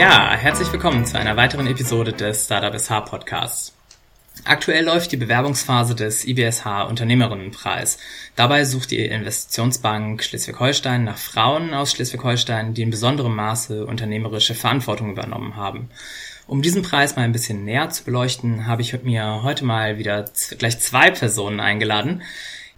Ja, 0.00 0.34
herzlich 0.34 0.72
willkommen 0.72 1.04
zu 1.04 1.18
einer 1.18 1.36
weiteren 1.36 1.66
Episode 1.66 2.14
des 2.14 2.46
Startup 2.46 2.74
SH 2.74 3.00
Podcasts. 3.00 3.74
Aktuell 4.46 4.86
läuft 4.86 5.12
die 5.12 5.18
Bewerbungsphase 5.18 5.94
des 5.94 6.26
IBSH 6.26 6.88
Unternehmerinnenpreis. 6.88 7.98
Dabei 8.34 8.64
sucht 8.64 8.92
die 8.92 9.04
Investitionsbank 9.04 10.24
Schleswig-Holstein 10.24 11.04
nach 11.04 11.18
Frauen 11.18 11.74
aus 11.74 11.92
Schleswig-Holstein, 11.92 12.72
die 12.72 12.80
in 12.80 12.88
besonderem 12.88 13.36
Maße 13.36 13.84
unternehmerische 13.84 14.54
Verantwortung 14.54 15.10
übernommen 15.10 15.56
haben. 15.56 15.90
Um 16.46 16.62
diesen 16.62 16.80
Preis 16.80 17.16
mal 17.16 17.22
ein 17.24 17.32
bisschen 17.32 17.66
näher 17.66 17.90
zu 17.90 18.02
beleuchten, 18.02 18.66
habe 18.66 18.80
ich 18.80 18.98
mir 19.02 19.42
heute 19.42 19.66
mal 19.66 19.98
wieder 19.98 20.24
gleich 20.56 20.80
zwei 20.80 21.10
Personen 21.10 21.60
eingeladen. 21.60 22.22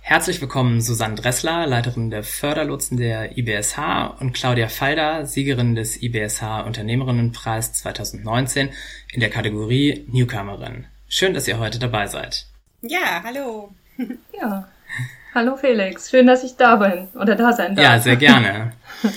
Herzlich 0.05 0.41
willkommen 0.41 0.81
Susanne 0.81 1.15
Dressler, 1.15 1.65
Leiterin 1.65 2.11
der 2.11 2.25
Förderlotsen 2.25 2.97
der 2.97 3.39
IBSH 3.39 4.19
und 4.19 4.33
Claudia 4.33 4.67
Falder, 4.69 5.27
Siegerin 5.27 5.77
des 5.77 6.03
IBSH 6.03 6.67
Unternehmerinnenpreis 6.67 7.73
2019 7.75 8.71
in 9.13 9.21
der 9.21 9.31
Kategorie 9.31 10.05
Newcomerin. 10.11 10.87
Schön, 11.09 11.35
dass 11.35 11.47
ihr 11.47 11.61
heute 11.61 11.79
dabei 11.79 12.09
seid. 12.09 12.47
Ja, 12.83 13.23
hallo. 13.25 13.73
Ja. 14.39 14.69
Hallo 15.35 15.57
Felix, 15.57 16.11
schön, 16.11 16.27
dass 16.27 16.43
ich 16.43 16.57
da 16.57 16.77
bin 16.77 17.07
oder 17.15 17.37
da 17.37 17.53
sein 17.53 17.77
darf. 17.77 17.85
Ja, 17.85 17.99
sehr 18.01 18.17
gerne. 18.17 18.73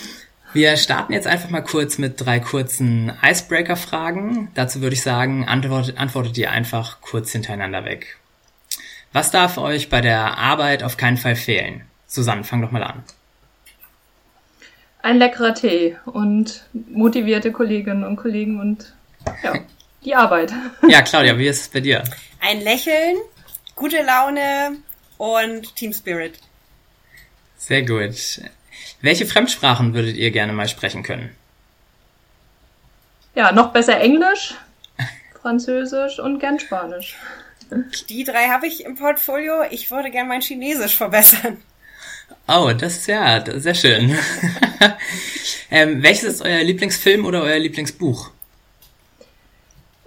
Wir 0.54 0.78
starten 0.78 1.12
jetzt 1.12 1.28
einfach 1.28 1.50
mal 1.50 1.64
kurz 1.64 1.98
mit 1.98 2.24
drei 2.24 2.40
kurzen 2.40 3.12
Icebreaker-Fragen. 3.24 4.50
Dazu 4.54 4.82
würde 4.82 4.94
ich 4.94 5.02
sagen, 5.02 5.46
antwortet, 5.46 5.98
antwortet 5.98 6.38
ihr 6.38 6.52
einfach 6.52 7.02
kurz 7.02 7.32
hintereinander 7.32 7.84
weg. 7.84 8.18
Was 9.16 9.32
darf 9.32 9.58
euch 9.58 9.88
bei 9.88 10.02
der 10.02 10.38
Arbeit 10.38 10.84
auf 10.84 10.98
keinen 10.98 11.16
Fall 11.16 11.38
fehlen? 11.38 11.86
Susanne, 12.06 12.44
fang 12.44 12.62
doch 12.62 12.72
mal 12.72 12.84
an. 12.84 13.02
Ein 15.02 15.20
leckerer 15.20 15.54
Tee 15.54 15.96
und 16.04 16.66
motivierte 16.74 17.54
Kolleginnen 17.54 18.04
und 18.04 18.18
Kollegen 18.18 18.60
und 18.60 18.94
ja, 19.42 19.54
die 20.04 20.16
Arbeit. 20.16 20.52
Ja, 20.90 21.02
Claudia, 21.02 21.38
wie 21.38 21.48
ist 21.48 21.62
es 21.62 21.70
bei 21.70 21.80
dir? 21.80 22.04
Ein 22.42 22.60
Lächeln, 22.60 23.16
gute 23.76 24.04
Laune 24.04 24.80
und 25.18 25.74
Team 25.78 25.94
Spirit. 25.94 26.38
Sehr 27.56 27.84
gut. 27.84 28.42
Welche 29.00 29.26
Fremdsprachen 29.26 29.94
würdet 29.94 30.18
ihr 30.18 30.32
gerne 30.32 30.52
mal 30.52 30.68
sprechen 30.68 31.04
können? 31.04 31.34
Ja, 33.34 33.54
noch 33.54 33.72
besser 33.72 33.98
Englisch, 33.98 34.56
Französisch 35.42 36.20
und 36.20 36.40
gern 36.40 36.60
Spanisch. 36.60 37.16
Die 38.10 38.24
drei 38.24 38.48
habe 38.48 38.68
ich 38.68 38.86
im 38.86 38.96
Portfolio. 38.96 39.64
Ich 39.70 39.92
würde 39.92 40.12
gerne 40.12 40.30
mein 40.30 40.42
Chinesisch 40.42 40.98
verbessern. 40.98 41.58
Oh, 42.48 42.72
das 42.78 42.98
ist 42.98 43.08
ja 43.08 43.44
sehr 43.60 43.76
schön. 43.76 44.16
ähm, 45.72 46.04
welches 46.04 46.24
ist 46.24 46.42
euer 46.42 46.64
Lieblingsfilm 46.64 47.26
oder 47.26 47.42
euer 47.42 47.60
Lieblingsbuch? 47.60 48.32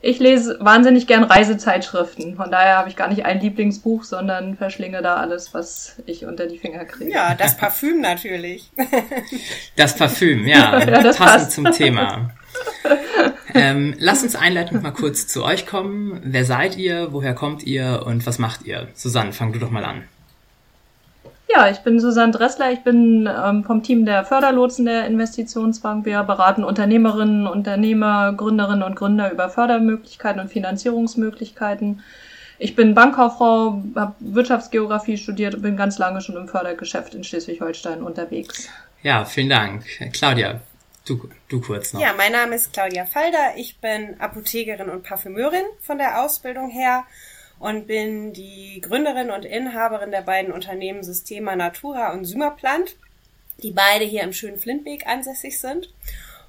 Ich 0.01 0.21
lese 0.21 0.57
wahnsinnig 0.61 1.09
gern 1.09 1.25
Reisezeitschriften. 1.25 2.37
Von 2.37 2.53
daher 2.53 2.77
habe 2.77 2.89
ich 2.89 2.95
gar 2.95 3.09
nicht 3.09 3.25
ein 3.25 3.41
Lieblingsbuch, 3.41 4.05
sondern 4.05 4.57
verschlinge 4.57 5.03
da 5.03 5.17
alles, 5.17 5.53
was 5.55 5.97
ich 6.07 6.25
unter 6.25 6.47
die 6.47 6.59
Finger 6.59 6.85
kriege. 6.85 7.11
Ja, 7.11 7.35
das 7.35 7.57
Parfüm 7.59 8.01
natürlich. 8.01 8.71
Das 9.75 9.97
Parfüm, 9.97 10.47
ja, 10.47 10.79
ja 10.87 11.03
das 11.03 11.17
passend 11.17 11.41
passt. 11.41 11.53
zum 11.53 11.73
Thema. 11.73 12.31
ähm, 13.55 13.95
lasst 13.99 14.23
uns 14.23 14.37
einleitend 14.37 14.83
mal 14.83 14.93
kurz 14.93 15.27
zu 15.27 15.45
euch 15.45 15.67
kommen. 15.67 16.21
Wer 16.25 16.45
seid 16.45 16.77
ihr? 16.77 17.13
Woher 17.13 17.35
kommt 17.35 17.63
ihr? 17.63 18.03
Und 18.07 18.27
was 18.27 18.39
macht 18.39 18.67
ihr? 18.67 18.89
Susanne, 18.95 19.33
fang 19.33 19.53
du 19.53 19.59
doch 19.59 19.71
mal 19.71 19.85
an. 19.85 20.05
Ja, 21.51 21.71
ich 21.71 21.79
bin 21.79 21.99
Susanne 21.99 22.33
Dressler. 22.33 22.73
Ich 22.73 22.81
bin 22.81 23.29
ähm, 23.29 23.65
vom 23.65 23.83
Team 23.83 24.05
der 24.05 24.25
Förderlotsen 24.25 24.85
der 24.85 25.07
Investitionsbank. 25.07 26.05
Wir 26.05 26.23
beraten 26.23 26.63
Unternehmerinnen, 26.63 27.47
Unternehmer, 27.47 28.35
Gründerinnen 28.35 28.83
und 28.83 28.97
Gründer 28.97 29.33
über 29.33 29.49
Fördermöglichkeiten 29.49 30.41
und 30.41 30.51
Finanzierungsmöglichkeiten. 30.51 32.03
Ich 32.59 32.75
bin 32.75 32.95
Bankkauffrau, 32.95 33.83
habe 33.95 34.15
Wirtschaftsgeografie 34.21 35.17
studiert 35.17 35.55
und 35.55 35.63
bin 35.63 35.77
ganz 35.77 35.97
lange 35.99 36.21
schon 36.21 36.37
im 36.37 36.49
Fördergeschäft 36.49 37.15
in 37.15 37.25
Schleswig-Holstein 37.25 38.03
unterwegs. 38.03 38.69
Ja, 39.03 39.25
vielen 39.25 39.49
Dank. 39.49 39.85
Claudia, 40.13 40.61
Du, 41.09 41.27
du 41.49 41.61
kurz 41.63 41.95
noch. 41.95 42.03
Ja, 42.03 42.13
mein 42.13 42.33
Name 42.33 42.55
ist 42.57 42.75
Claudia 42.75 43.07
Falder. 43.07 43.55
Ich 43.57 43.79
bin 43.79 44.21
Apothekerin 44.21 44.91
und 44.91 45.05
Parfümeurin 45.05 45.65
von 45.81 45.97
der 45.97 46.23
Ausbildung 46.23 46.69
her 46.69 47.07
und 47.59 47.87
bin 47.87 48.35
die 48.35 48.79
Gründerin 48.83 49.31
und 49.31 49.47
Inhaberin 49.47 50.11
der 50.11 50.21
beiden 50.21 50.53
Unternehmen 50.53 51.03
Systema 51.03 51.57
Natura 51.57 52.13
und 52.13 52.27
Symaplant, 52.27 52.95
die 53.63 53.71
beide 53.71 54.05
hier 54.05 54.23
im 54.23 54.35
schönen 54.35 54.59
Flintweg 54.59 55.07
ansässig 55.07 55.59
sind 55.59 55.95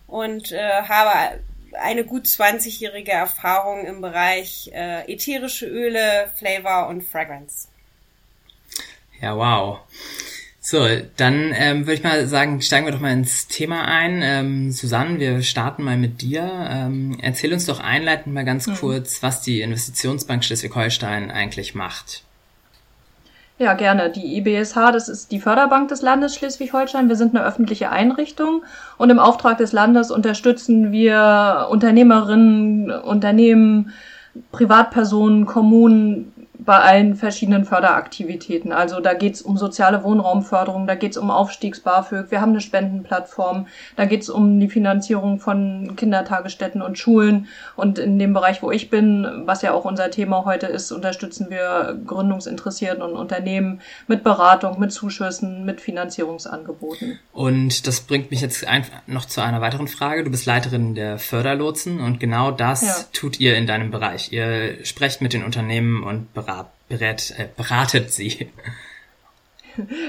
und 0.08 0.52
äh, 0.52 0.82
habe 0.84 1.40
eine 1.80 2.04
gut 2.04 2.26
20-jährige 2.26 3.14
Erfahrung 3.14 3.86
im 3.86 4.02
Bereich 4.02 4.72
äh, 4.74 5.10
ätherische 5.10 5.68
Öle, 5.68 6.30
Flavor 6.36 6.90
und 6.90 7.04
Fragrance. 7.04 7.70
Ja, 9.22 9.38
wow. 9.38 9.80
So, 10.70 10.86
dann 11.18 11.52
ähm, 11.56 11.88
würde 11.88 11.94
ich 11.94 12.04
mal 12.04 12.28
sagen, 12.28 12.62
steigen 12.62 12.86
wir 12.86 12.92
doch 12.92 13.00
mal 13.00 13.12
ins 13.12 13.48
Thema 13.48 13.86
ein. 13.86 14.22
Ähm, 14.22 14.72
Susanne, 14.72 15.18
wir 15.18 15.42
starten 15.42 15.82
mal 15.82 15.98
mit 15.98 16.22
dir. 16.22 16.48
Ähm, 16.70 17.18
erzähl 17.24 17.52
uns 17.54 17.66
doch 17.66 17.80
einleitend 17.80 18.36
mal 18.36 18.46
ganz 18.46 18.68
mhm. 18.68 18.76
kurz, 18.76 19.24
was 19.24 19.42
die 19.42 19.62
Investitionsbank 19.62 20.44
Schleswig-Holstein 20.44 21.32
eigentlich 21.32 21.74
macht. 21.74 22.22
Ja, 23.58 23.74
gerne. 23.74 24.12
Die 24.12 24.38
IBSH, 24.38 24.92
das 24.94 25.10
ist 25.10 25.32
die 25.32 25.40
Förderbank 25.40 25.88
des 25.88 26.04
Landes 26.04 26.36
Schleswig-Holstein. 26.36 27.10
Wir 27.10 27.16
sind 27.16 27.36
eine 27.36 27.44
öffentliche 27.44 27.90
Einrichtung 27.90 28.62
und 29.00 29.10
im 29.10 29.18
Auftrag 29.18 29.58
des 29.58 29.72
Landes 29.72 30.12
unterstützen 30.12 30.92
wir 30.92 31.66
Unternehmerinnen, 31.72 32.92
Unternehmen, 32.92 33.92
Privatpersonen, 34.52 35.48
Kommunen 35.48 36.32
bei 36.60 36.78
allen 36.78 37.16
verschiedenen 37.16 37.64
Förderaktivitäten. 37.64 38.74
Also 38.74 39.00
da 39.00 39.14
geht's 39.14 39.42
um 39.42 39.58
soziale 39.58 40.04
Wohnraumförderung, 40.04 40.88
da 40.88 40.96
geht's 40.96 41.18
um 41.18 41.32
Aufstiegs-BAföG, 41.32 42.32
wir 42.32 42.42
haben 42.42 42.52
eine 42.52 42.62
Spendenplattform, 42.62 43.68
da 43.96 44.06
geht's 44.06 44.30
um 44.30 44.60
die 44.60 44.70
Finanzierung 44.70 45.40
von 45.40 45.96
Kindertagesstätten 45.96 46.82
und 46.82 46.98
Schulen. 46.98 47.48
Und 47.78 47.98
in 47.98 48.20
dem 48.20 48.34
Bereich, 48.34 48.62
wo 48.62 48.72
ich 48.72 48.90
bin, 48.90 49.26
was 49.46 49.62
ja 49.62 49.74
auch 49.74 49.86
unser 49.86 50.12
Thema 50.12 50.44
heute 50.44 50.68
ist, 50.68 50.92
unterstützen 50.92 51.50
wir 51.50 51.98
Gründungsinteressierten 52.06 53.02
und 53.02 53.16
Unternehmen 53.16 53.80
mit 54.08 54.24
Beratung, 54.24 54.80
mit 54.80 54.92
Zuschüssen, 54.92 55.64
mit 55.64 55.80
Finanzierungsangeboten. 55.80 57.20
Und 57.32 57.88
das 57.88 58.02
bringt 58.02 58.32
mich 58.32 58.42
jetzt 58.42 58.66
noch 59.08 59.26
zu 59.26 59.42
einer 59.42 59.62
weiteren 59.62 59.88
Frage. 59.88 60.26
Du 60.26 60.32
bist 60.32 60.46
Leiterin 60.46 60.94
der 60.94 61.20
Förderlotsen 61.20 62.02
und 62.02 62.20
genau 62.20 62.52
das 62.52 62.82
ja. 62.82 62.96
tut 63.14 63.40
ihr 63.40 63.56
in 63.56 63.66
deinem 63.66 63.92
Bereich. 63.92 64.34
Ihr 64.34 64.84
sprecht 64.84 65.22
mit 65.22 65.32
den 65.32 65.44
Unternehmen 65.46 66.04
und 66.04 66.34
beratet 66.50 66.80
berat, 66.90 67.34
äh, 67.38 67.48
beratet 67.56 68.12
sie. 68.12 68.52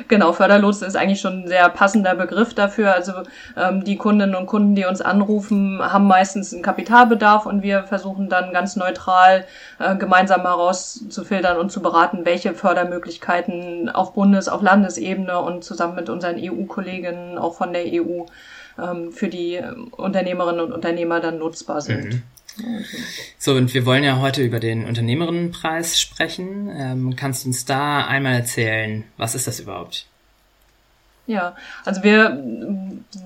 Genau, 0.09 0.33
Förderlotsen 0.33 0.89
ist 0.89 0.97
eigentlich 0.97 1.21
schon 1.21 1.45
ein 1.45 1.49
sehr 1.49 1.69
passender 1.69 2.17
Begriff 2.17 2.55
dafür. 2.55 2.93
Also 2.93 3.13
ähm, 3.57 3.85
die 3.85 3.97
Kundinnen 3.97 4.35
und 4.35 4.47
Kunden, 4.47 4.75
die 4.75 4.85
uns 4.85 5.01
anrufen, 5.01 5.79
haben 5.81 6.09
meistens 6.09 6.53
einen 6.53 6.63
Kapitalbedarf 6.63 7.47
und 7.47 7.63
wir 7.63 7.85
versuchen 7.85 8.29
dann 8.29 8.53
ganz 8.53 8.75
neutral 8.75 9.45
äh, 9.79 9.95
gemeinsam 9.95 10.41
herauszufiltern 10.41 11.57
und 11.57 11.71
zu 11.71 11.83
beraten, 11.83 12.25
welche 12.25 12.55
Fördermöglichkeiten 12.55 13.89
auf 13.91 14.15
Bundes-, 14.15 14.49
auf 14.49 14.61
Landesebene 14.61 15.39
und 15.39 15.63
zusammen 15.63 15.95
mit 15.95 16.09
unseren 16.09 16.37
EU-Kolleginnen 16.37 17.39
auch 17.39 17.55
von 17.55 17.73
der 17.73 17.85
EU 17.85 18.25
ähm, 18.77 19.13
für 19.13 19.29
die 19.29 19.61
Unternehmerinnen 19.93 20.63
und 20.63 20.73
Unternehmer 20.73 21.21
dann 21.21 21.39
nutzbar 21.39 21.81
sind. 21.81 22.05
Mhm. 22.07 22.23
So, 23.39 23.55
und 23.55 23.73
wir 23.75 23.87
wollen 23.87 24.05
ja 24.05 24.19
heute 24.19 24.43
über 24.43 24.61
den 24.61 24.85
Unternehmerinnenpreis 24.85 26.01
sprechen. 26.01 26.71
Ähm, 26.75 27.17
kannst 27.17 27.45
du 27.45 27.49
uns 27.49 27.65
da 27.65 28.07
einmal 28.07 28.35
erzählen, 28.35 29.05
was 29.17 29.35
ist 29.35 29.47
das 29.47 29.61
überhaupt? 29.61 30.07
Ja, 31.27 31.57
also 31.85 32.03
wir 32.03 32.43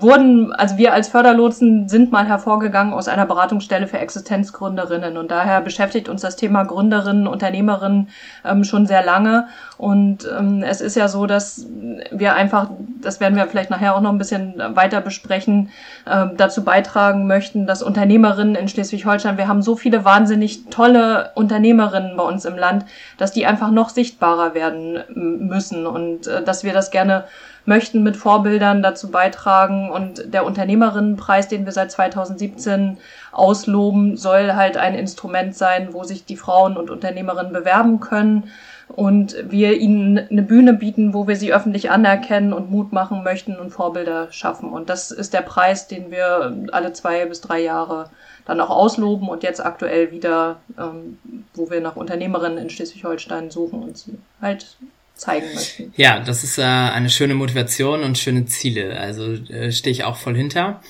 wurden, 0.00 0.50
also 0.52 0.78
wir 0.78 0.94
als 0.94 1.08
Förderlotsen 1.08 1.90
sind 1.90 2.10
mal 2.10 2.26
hervorgegangen 2.26 2.94
aus 2.94 3.06
einer 3.06 3.26
Beratungsstelle 3.26 3.86
für 3.86 3.98
Existenzgründerinnen. 3.98 5.18
Und 5.18 5.30
daher 5.30 5.60
beschäftigt 5.60 6.08
uns 6.08 6.22
das 6.22 6.36
Thema 6.36 6.64
Gründerinnen, 6.64 7.26
Unternehmerinnen 7.26 8.08
ähm, 8.46 8.64
schon 8.64 8.86
sehr 8.86 9.04
lange. 9.04 9.48
Und 9.76 10.26
ähm, 10.38 10.62
es 10.62 10.80
ist 10.80 10.96
ja 10.96 11.08
so, 11.08 11.26
dass 11.26 11.66
wir 12.10 12.34
einfach, 12.34 12.70
das 13.02 13.20
werden 13.20 13.36
wir 13.36 13.46
vielleicht 13.46 13.68
nachher 13.68 13.94
auch 13.94 14.00
noch 14.00 14.10
ein 14.10 14.16
bisschen 14.16 14.54
weiter 14.74 15.02
besprechen, 15.02 15.68
äh, 16.06 16.28
dazu 16.34 16.64
beitragen 16.64 17.26
möchten, 17.26 17.66
dass 17.66 17.82
Unternehmerinnen 17.82 18.54
in 18.54 18.68
Schleswig-Holstein, 18.68 19.36
wir 19.36 19.48
haben 19.48 19.60
so 19.60 19.76
viele 19.76 20.02
wahnsinnig 20.06 20.70
tolle 20.70 21.32
Unternehmerinnen 21.34 22.16
bei 22.16 22.22
uns 22.24 22.46
im 22.46 22.56
Land, 22.56 22.86
dass 23.18 23.32
die 23.32 23.44
einfach 23.44 23.70
noch 23.70 23.90
sichtbarer 23.90 24.54
werden 24.54 25.00
müssen. 25.14 25.86
Und 25.86 26.26
äh, 26.26 26.42
dass 26.42 26.64
wir 26.64 26.72
das 26.72 26.90
gerne 26.90 27.24
möchten 27.66 28.02
mit 28.02 28.16
Vorbildern 28.16 28.82
dazu 28.82 29.10
beitragen. 29.10 29.90
Und 29.90 30.32
der 30.32 30.44
Unternehmerinnenpreis, 30.44 31.48
den 31.48 31.64
wir 31.64 31.72
seit 31.72 31.92
2017 31.92 32.98
ausloben, 33.32 34.16
soll 34.16 34.54
halt 34.54 34.76
ein 34.76 34.94
Instrument 34.94 35.56
sein, 35.56 35.88
wo 35.92 36.04
sich 36.04 36.24
die 36.24 36.36
Frauen 36.36 36.76
und 36.76 36.90
Unternehmerinnen 36.90 37.52
bewerben 37.52 38.00
können 38.00 38.50
und 38.88 39.36
wir 39.50 39.78
ihnen 39.78 40.18
eine 40.18 40.42
Bühne 40.42 40.74
bieten, 40.74 41.14
wo 41.14 41.26
wir 41.26 41.36
sie 41.36 41.52
öffentlich 41.52 41.90
anerkennen 41.90 42.52
und 42.52 42.70
Mut 42.70 42.92
machen 42.92 43.22
möchten 43.22 43.56
und 43.56 43.70
Vorbilder 43.70 44.30
schaffen. 44.30 44.70
Und 44.70 44.90
das 44.90 45.10
ist 45.10 45.32
der 45.32 45.40
Preis, 45.40 45.88
den 45.88 46.10
wir 46.10 46.54
alle 46.72 46.92
zwei 46.92 47.24
bis 47.26 47.40
drei 47.40 47.60
Jahre 47.62 48.10
dann 48.44 48.60
auch 48.60 48.70
ausloben 48.70 49.28
und 49.28 49.42
jetzt 49.42 49.64
aktuell 49.64 50.10
wieder, 50.10 50.56
ähm, 50.78 51.18
wo 51.54 51.70
wir 51.70 51.80
nach 51.80 51.96
Unternehmerinnen 51.96 52.58
in 52.58 52.70
Schleswig-Holstein 52.70 53.50
suchen 53.50 53.82
und 53.82 53.96
sie 53.96 54.18
halt 54.42 54.76
zeigen 55.14 55.54
möchten. 55.54 55.92
Ja, 55.96 56.20
das 56.20 56.44
ist 56.44 56.58
äh, 56.58 56.62
eine 56.62 57.10
schöne 57.10 57.34
Motivation 57.34 58.02
und 58.02 58.18
schöne 58.18 58.46
Ziele. 58.46 58.98
Also 58.98 59.32
äh, 59.32 59.72
stehe 59.72 59.92
ich 59.92 60.04
auch 60.04 60.16
voll 60.16 60.36
hinter. 60.36 60.80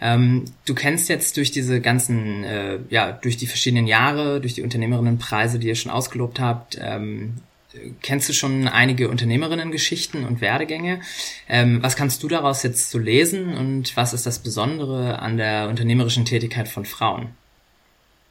Ähm, 0.00 0.44
du 0.64 0.74
kennst 0.74 1.08
jetzt 1.08 1.36
durch 1.36 1.50
diese 1.50 1.80
ganzen, 1.80 2.42
äh, 2.44 2.78
ja, 2.88 3.12
durch 3.12 3.36
die 3.36 3.46
verschiedenen 3.46 3.86
Jahre, 3.86 4.40
durch 4.40 4.54
die 4.54 4.62
Unternehmerinnenpreise, 4.62 5.58
die 5.58 5.68
ihr 5.68 5.74
schon 5.74 5.92
ausgelobt 5.92 6.40
habt, 6.40 6.78
ähm, 6.80 7.34
kennst 8.02 8.28
du 8.28 8.32
schon 8.32 8.66
einige 8.66 9.08
Unternehmerinnen-Geschichten 9.08 10.24
und 10.24 10.40
Werdegänge. 10.40 11.00
Ähm, 11.48 11.82
was 11.82 11.96
kannst 11.96 12.22
du 12.22 12.28
daraus 12.28 12.62
jetzt 12.62 12.90
so 12.90 12.98
lesen 12.98 13.54
und 13.54 13.96
was 13.96 14.12
ist 14.12 14.26
das 14.26 14.40
Besondere 14.40 15.20
an 15.20 15.36
der 15.36 15.68
unternehmerischen 15.68 16.24
Tätigkeit 16.24 16.68
von 16.68 16.84
Frauen? 16.84 17.28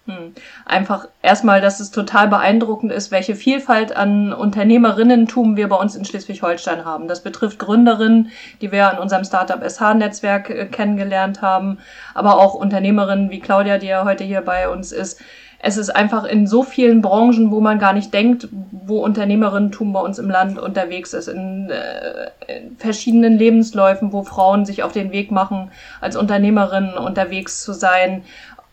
Hm. 0.09 0.33
Einfach 0.65 1.07
erstmal, 1.21 1.61
dass 1.61 1.79
es 1.79 1.91
total 1.91 2.27
beeindruckend 2.29 2.91
ist, 2.91 3.11
welche 3.11 3.35
Vielfalt 3.35 3.95
an 3.95 4.33
Unternehmerinnentum 4.33 5.56
wir 5.56 5.69
bei 5.69 5.75
uns 5.75 5.95
in 5.95 6.03
Schleswig-Holstein 6.03 6.83
haben. 6.83 7.07
Das 7.07 7.21
betrifft 7.21 7.59
Gründerinnen, 7.59 8.31
die 8.59 8.71
wir 8.71 8.89
in 8.91 8.97
unserem 8.97 9.23
Startup 9.23 9.61
SH-Netzwerk 9.61 10.50
äh, 10.50 10.65
kennengelernt 10.65 11.44
haben, 11.44 11.77
aber 12.15 12.39
auch 12.39 12.56
Unternehmerinnen 12.56 13.29
wie 13.29 13.39
Claudia, 13.39 13.77
die 13.77 13.85
ja 13.88 14.03
heute 14.03 14.23
hier 14.23 14.41
bei 14.41 14.67
uns 14.67 14.91
ist. 14.91 15.21
Es 15.61 15.77
ist 15.77 15.89
einfach 15.89 16.23
in 16.23 16.47
so 16.47 16.63
vielen 16.63 17.01
Branchen, 17.01 17.51
wo 17.51 17.59
man 17.59 17.77
gar 17.79 17.94
nicht 17.94 18.13
denkt, 18.13 18.47
wo 18.71 19.03
Unternehmerinnentum 19.03 19.91
bei 19.91 20.00
uns 20.00 20.17
im 20.17 20.29
Land 20.29 20.57
unterwegs 20.57 21.13
ist, 21.13 21.27
in, 21.27 21.69
äh, 21.69 22.31
in 22.47 22.77
verschiedenen 22.77 23.38
Lebensläufen, 23.38 24.11
wo 24.11 24.23
Frauen 24.23 24.65
sich 24.65 24.81
auf 24.81 24.94
den 24.94 25.11
Weg 25.11 25.29
machen, 25.31 25.69
als 26.01 26.15
Unternehmerinnen 26.15 26.97
unterwegs 26.97 27.61
zu 27.61 27.73
sein 27.73 28.23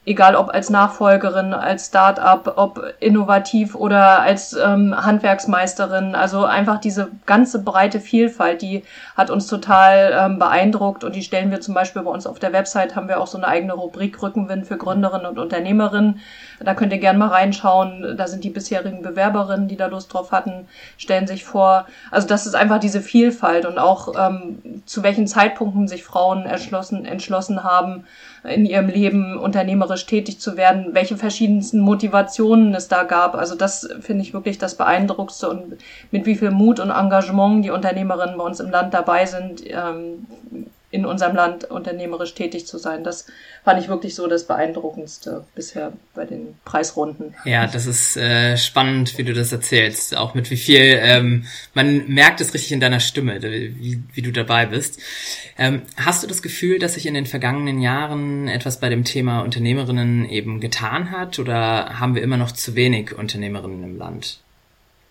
egal 0.06 0.36
ob 0.36 0.50
als 0.50 0.70
Nachfolgerin, 0.70 1.52
als 1.52 1.86
Start-up, 1.86 2.54
ob 2.56 2.80
innovativ 3.00 3.74
oder 3.74 4.20
als 4.22 4.52
ähm, 4.54 4.94
Handwerksmeisterin. 4.96 6.14
Also 6.14 6.44
einfach 6.44 6.78
diese 6.78 7.08
ganze 7.26 7.62
breite 7.62 7.98
Vielfalt, 7.98 8.62
die 8.62 8.84
hat 9.16 9.30
uns 9.30 9.48
total 9.48 10.14
ähm, 10.16 10.38
beeindruckt 10.38 11.02
und 11.02 11.16
die 11.16 11.22
stellen 11.22 11.50
wir 11.50 11.60
zum 11.60 11.74
Beispiel 11.74 12.02
bei 12.02 12.10
uns 12.10 12.26
auf 12.28 12.38
der 12.38 12.52
Website, 12.52 12.94
haben 12.94 13.08
wir 13.08 13.20
auch 13.20 13.26
so 13.26 13.36
eine 13.36 13.48
eigene 13.48 13.72
Rubrik 13.72 14.22
Rückenwind 14.22 14.68
für 14.68 14.76
Gründerinnen 14.76 15.26
und 15.26 15.40
Unternehmerinnen. 15.40 16.20
Da 16.60 16.74
könnt 16.74 16.92
ihr 16.92 16.98
gerne 16.98 17.18
mal 17.18 17.28
reinschauen. 17.28 18.16
Da 18.16 18.28
sind 18.28 18.44
die 18.44 18.50
bisherigen 18.50 19.02
Bewerberinnen, 19.02 19.66
die 19.66 19.76
da 19.76 19.86
Lust 19.86 20.14
drauf 20.14 20.30
hatten, 20.30 20.68
stellen 20.96 21.26
sich 21.26 21.44
vor. 21.44 21.86
Also 22.12 22.28
das 22.28 22.46
ist 22.46 22.54
einfach 22.54 22.78
diese 22.78 23.00
Vielfalt 23.00 23.66
und 23.66 23.78
auch 23.78 24.14
ähm, 24.16 24.82
zu 24.86 25.02
welchen 25.02 25.26
Zeitpunkten 25.26 25.88
sich 25.88 26.04
Frauen 26.04 26.46
entschlossen, 26.46 27.04
entschlossen 27.04 27.64
haben, 27.64 28.04
in 28.48 28.66
ihrem 28.66 28.88
Leben 28.88 29.36
unternehmerisch 29.36 30.06
tätig 30.06 30.38
zu 30.38 30.56
werden, 30.56 30.94
welche 30.94 31.16
verschiedensten 31.16 31.80
Motivationen 31.80 32.74
es 32.74 32.88
da 32.88 33.02
gab. 33.02 33.34
Also 33.34 33.54
das 33.54 33.88
finde 34.00 34.22
ich 34.22 34.34
wirklich 34.34 34.58
das 34.58 34.76
Beeindruckendste 34.76 35.48
und 35.48 35.76
mit 36.10 36.26
wie 36.26 36.36
viel 36.36 36.50
Mut 36.50 36.80
und 36.80 36.90
Engagement 36.90 37.64
die 37.64 37.70
Unternehmerinnen 37.70 38.38
bei 38.38 38.44
uns 38.44 38.60
im 38.60 38.70
Land 38.70 38.94
dabei 38.94 39.26
sind, 39.26 39.62
ähm, 39.66 40.26
in 40.96 41.04
unserem 41.06 41.36
Land 41.36 41.64
unternehmerisch 41.64 42.34
tätig 42.34 42.66
zu 42.66 42.78
sein. 42.78 43.04
Das 43.04 43.26
fand 43.64 43.80
ich 43.80 43.88
wirklich 43.88 44.14
so 44.14 44.26
das 44.26 44.46
Beeindruckendste 44.46 45.44
bisher 45.54 45.92
bei 46.14 46.24
den 46.24 46.56
Preisrunden. 46.64 47.34
Ja, 47.44 47.66
das 47.66 47.86
ist 47.86 48.16
äh, 48.16 48.56
spannend, 48.56 49.18
wie 49.18 49.24
du 49.24 49.34
das 49.34 49.52
erzählst. 49.52 50.16
Auch 50.16 50.34
mit 50.34 50.50
wie 50.50 50.56
viel, 50.56 50.98
ähm, 51.00 51.44
man 51.74 52.08
merkt 52.08 52.40
es 52.40 52.54
richtig 52.54 52.72
in 52.72 52.80
deiner 52.80 53.00
Stimme, 53.00 53.42
wie, 53.42 54.02
wie 54.12 54.22
du 54.22 54.32
dabei 54.32 54.66
bist. 54.66 55.00
Ähm, 55.58 55.82
hast 55.96 56.22
du 56.22 56.26
das 56.26 56.42
Gefühl, 56.42 56.78
dass 56.78 56.94
sich 56.94 57.06
in 57.06 57.14
den 57.14 57.26
vergangenen 57.26 57.80
Jahren 57.80 58.48
etwas 58.48 58.80
bei 58.80 58.88
dem 58.88 59.04
Thema 59.04 59.42
Unternehmerinnen 59.42 60.28
eben 60.28 60.60
getan 60.60 61.10
hat 61.10 61.38
oder 61.38 61.98
haben 62.00 62.14
wir 62.14 62.22
immer 62.22 62.38
noch 62.38 62.52
zu 62.52 62.74
wenig 62.74 63.16
Unternehmerinnen 63.16 63.84
im 63.84 63.98
Land? 63.98 64.40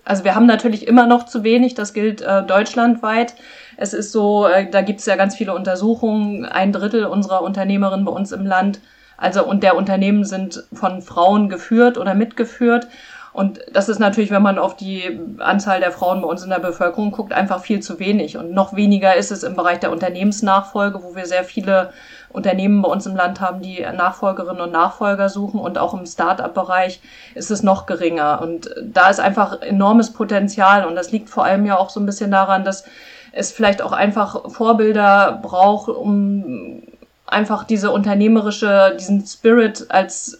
Also 0.06 0.24
wir 0.24 0.36
haben 0.36 0.46
natürlich 0.46 0.88
immer 0.88 1.07
noch 1.07 1.25
zu 1.25 1.44
wenig, 1.44 1.74
das 1.74 1.94
gilt 1.94 2.22
äh, 2.22 2.44
deutschlandweit. 2.44 3.34
Es 3.75 3.94
ist 3.94 4.12
so, 4.12 4.48
äh, 4.48 4.69
da 4.69 4.81
gibt 4.81 5.00
es 5.00 5.07
ja 5.07 5.16
ganz 5.16 5.36
viele 5.36 5.54
Untersuchungen, 5.56 6.46
ein 6.46 6.72
Drittel 6.72 7.06
unserer 7.06 7.42
Unternehmerinnen 7.42 8.06
bei 8.06 8.12
uns 8.12 8.31
im 8.31 8.46
Land, 8.46 8.80
also 9.18 9.46
und 9.46 9.63
der 9.63 9.75
Unternehmen 9.75 10.24
sind 10.24 10.63
von 10.74 11.02
Frauen 11.02 11.50
geführt 11.50 11.98
oder 11.98 12.13
mitgeführt. 12.13 12.88
Und 13.34 13.60
das 13.74 13.90
ist 13.90 14.00
natürlich, 14.00 14.31
wenn 14.31 14.42
man 14.42 14.57
auf 14.57 14.78
die 14.78 15.19
Anzahl 15.40 15.81
der 15.81 15.92
Frauen 15.92 16.22
bei 16.22 16.28
uns 16.28 16.44
in 16.44 16.50
der 16.50 16.60
Bevölkerung 16.60 17.12
guckt, 17.12 17.34
einfach 17.34 17.62
viel 17.62 17.81
zu 17.81 18.00
wenig. 18.00 18.38
Und 18.38 18.54
noch 18.54 18.75
weniger 18.75 19.16
ist 19.16 19.31
es 19.31 19.44
im 19.44 19.58
Bereich 19.58 19.80
der 19.80 19.92
Unternehmensnachfolge, 19.92 21.04
wo 21.04 21.16
wir 21.16 21.25
sehr 21.25 21.44
viele 21.44 21.92
Unternehmen 22.36 22.82
bei 22.82 22.90
uns 22.90 23.06
im 23.06 23.16
Land 23.16 23.42
haben, 23.42 23.62
die 23.62 23.82
Nachfolgerinnen 23.82 24.62
und 24.62 24.72
Nachfolger 24.72 25.30
suchen. 25.30 25.60
Und 25.60 25.78
auch 25.78 25.94
im 25.94 26.06
Start-up-Bereich 26.06 27.02
ist 27.34 27.52
es 27.52 27.64
noch 27.64 27.86
geringer. 27.86 28.42
Und 28.42 28.70
da 28.84 29.10
ist 29.10 29.20
einfach 29.20 29.62
enormes 29.62 30.14
Potenzial. 30.14 30.86
Und 30.86 30.96
das 30.96 31.12
liegt 31.12 31.30
vor 31.30 31.46
allem 31.46 31.66
ja 31.66 31.78
auch 31.78 31.90
so 31.90 32.00
ein 32.00 32.06
bisschen 32.06 32.32
daran, 32.32 32.64
dass 32.64 32.86
es 33.32 33.52
vielleicht 33.52 33.82
auch 33.82 33.92
einfach 33.92 34.50
Vorbilder 34.52 35.40
braucht, 35.42 35.90
um 35.90 36.84
einfach 37.26 37.64
diese 37.64 37.92
unternehmerische, 37.92 38.96
diesen 39.00 39.26
Spirit 39.26 39.88
als 39.90 40.40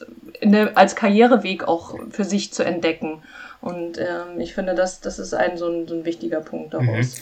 als 0.76 0.96
Karriereweg 0.96 1.68
auch 1.68 1.96
für 2.10 2.26
sich 2.26 2.54
zu 2.54 2.64
entdecken. 2.64 3.24
Und 3.66 3.98
ähm, 3.98 4.40
ich 4.40 4.54
finde, 4.54 4.76
das, 4.76 5.02
das 5.02 5.18
ist 5.18 5.34
ein 5.34 5.58
so, 5.58 5.68
ein 5.68 5.88
so 5.88 5.96
ein 5.96 6.06
wichtiger 6.06 6.40
Punkt 6.40 6.76
daraus. 6.76 6.86
Mhm. 6.88 7.16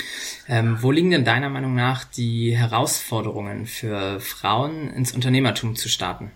Ähm, 0.49 0.77
wo 0.81 0.91
liegen 0.91 1.09
denn 1.09 1.23
deiner 1.23 1.47
Meinung 1.47 1.73
nach 1.73 2.03
die 2.03 2.53
Herausforderungen 2.53 3.65
für 3.65 4.19
Frauen, 4.19 4.89
ins 4.89 5.13
Unternehmertum 5.13 5.77
zu 5.77 5.87
starten? 5.87 6.31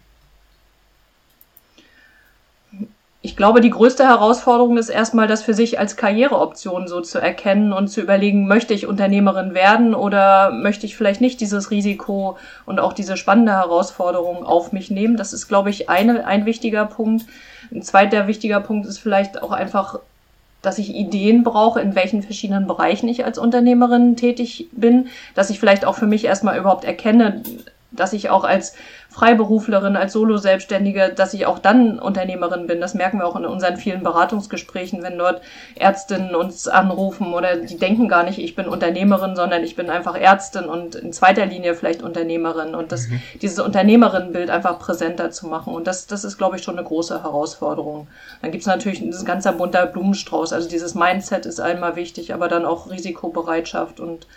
Ich 3.21 3.35
glaube, 3.35 3.59
die 3.59 3.69
größte 3.69 4.05
Herausforderung 4.05 4.77
ist 4.77 4.87
erstmal, 4.87 5.27
das 5.27 5.43
für 5.43 5.53
sich 5.53 5.77
als 5.77 5.97
Karriereoption 5.97 6.87
so 6.87 7.01
zu 7.01 7.19
erkennen 7.19 7.73
und 7.73 7.89
zu 7.89 7.99
überlegen, 7.99 8.47
möchte 8.47 8.73
ich 8.73 8.87
Unternehmerin 8.87 9.53
werden 9.53 9.93
oder 9.93 10.51
möchte 10.51 10.85
ich 10.85 10.95
vielleicht 10.95 11.19
nicht 11.19 11.41
dieses 11.41 11.69
Risiko 11.69 12.37
und 12.65 12.79
auch 12.79 12.93
diese 12.93 13.17
spannende 13.17 13.51
Herausforderung 13.51 14.45
auf 14.45 14.71
mich 14.71 14.89
nehmen. 14.89 15.17
Das 15.17 15.33
ist, 15.33 15.49
glaube 15.49 15.69
ich, 15.69 15.89
eine, 15.89 16.25
ein 16.25 16.45
wichtiger 16.45 16.85
Punkt. 16.85 17.25
Ein 17.71 17.81
zweiter 17.81 18.27
wichtiger 18.27 18.59
Punkt 18.59 18.87
ist 18.87 18.99
vielleicht 18.99 19.41
auch 19.41 19.51
einfach, 19.51 19.99
dass 20.61 20.77
ich 20.77 20.95
Ideen 20.95 21.43
brauche, 21.43 21.79
in 21.81 21.95
welchen 21.95 22.23
verschiedenen 22.23 22.67
Bereichen 22.67 23.07
ich 23.07 23.25
als 23.25 23.37
Unternehmerin 23.37 24.15
tätig 24.15 24.67
bin, 24.71 25.07
dass 25.35 25.49
ich 25.49 25.59
vielleicht 25.59 25.85
auch 25.85 25.95
für 25.95 26.07
mich 26.07 26.25
erstmal 26.25 26.57
überhaupt 26.57 26.83
erkenne, 26.83 27.43
dass 27.91 28.13
ich 28.13 28.29
auch 28.29 28.43
als 28.43 28.73
Freiberuflerin, 29.09 29.95
als 29.95 30.13
Solo-Selbstständige, 30.13 31.13
dass 31.15 31.33
ich 31.33 31.45
auch 31.45 31.59
dann 31.59 31.97
Unternehmerin 31.97 32.67
bin. 32.67 32.81
Das 32.81 32.93
merken 32.93 33.19
wir 33.19 33.25
auch 33.25 33.35
in 33.35 33.45
unseren 33.45 33.77
vielen 33.77 34.03
Beratungsgesprächen, 34.03 35.01
wenn 35.01 35.17
dort 35.17 35.41
Ärztinnen 35.75 36.35
uns 36.35 36.67
anrufen 36.67 37.33
oder 37.33 37.55
die 37.55 37.77
denken 37.77 38.09
gar 38.09 38.23
nicht, 38.23 38.37
ich 38.37 38.55
bin 38.55 38.67
Unternehmerin, 38.67 39.35
sondern 39.35 39.63
ich 39.63 39.75
bin 39.75 39.89
einfach 39.89 40.15
Ärztin 40.15 40.65
und 40.65 40.95
in 40.95 41.13
zweiter 41.13 41.45
Linie 41.45 41.73
vielleicht 41.73 42.03
Unternehmerin 42.03 42.75
und 42.75 42.91
das, 42.91 43.07
mhm. 43.07 43.21
dieses 43.41 43.59
Unternehmerinnenbild 43.59 44.49
einfach 44.49 44.77
präsenter 44.77 45.31
zu 45.31 45.47
machen. 45.47 45.73
Und 45.73 45.87
das, 45.87 46.05
das 46.05 46.23
ist, 46.23 46.37
glaube 46.37 46.57
ich, 46.57 46.63
schon 46.63 46.77
eine 46.77 46.87
große 46.87 47.23
Herausforderung. 47.23 48.07
Dann 48.41 48.51
gibt 48.51 48.61
es 48.61 48.67
natürlich 48.67 49.01
ein 49.01 49.11
ganzer 49.25 49.53
bunter 49.53 49.85
Blumenstrauß. 49.87 50.53
Also 50.53 50.69
dieses 50.69 50.93
Mindset 50.93 51.45
ist 51.45 51.59
einmal 51.59 51.95
wichtig, 51.95 52.33
aber 52.33 52.49
dann 52.49 52.65
auch 52.65 52.89
Risikobereitschaft 52.89 53.99
und 53.99 54.27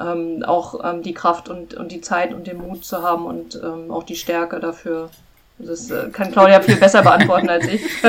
ähm, 0.00 0.42
auch 0.46 0.80
ähm, 0.84 1.02
die 1.02 1.14
Kraft 1.14 1.48
und, 1.48 1.74
und 1.74 1.92
die 1.92 2.00
Zeit 2.00 2.32
und 2.32 2.46
den 2.46 2.58
Mut 2.58 2.84
zu 2.84 3.02
haben 3.02 3.26
und 3.26 3.60
ähm, 3.62 3.90
auch 3.90 4.02
die 4.02 4.16
Stärke 4.16 4.60
dafür. 4.60 5.10
Das 5.62 5.90
äh, 5.90 6.08
kann 6.10 6.32
Claudia 6.32 6.60
viel 6.60 6.76
besser 6.76 7.02
beantworten 7.02 7.48
als 7.48 7.66
ich. 7.68 7.82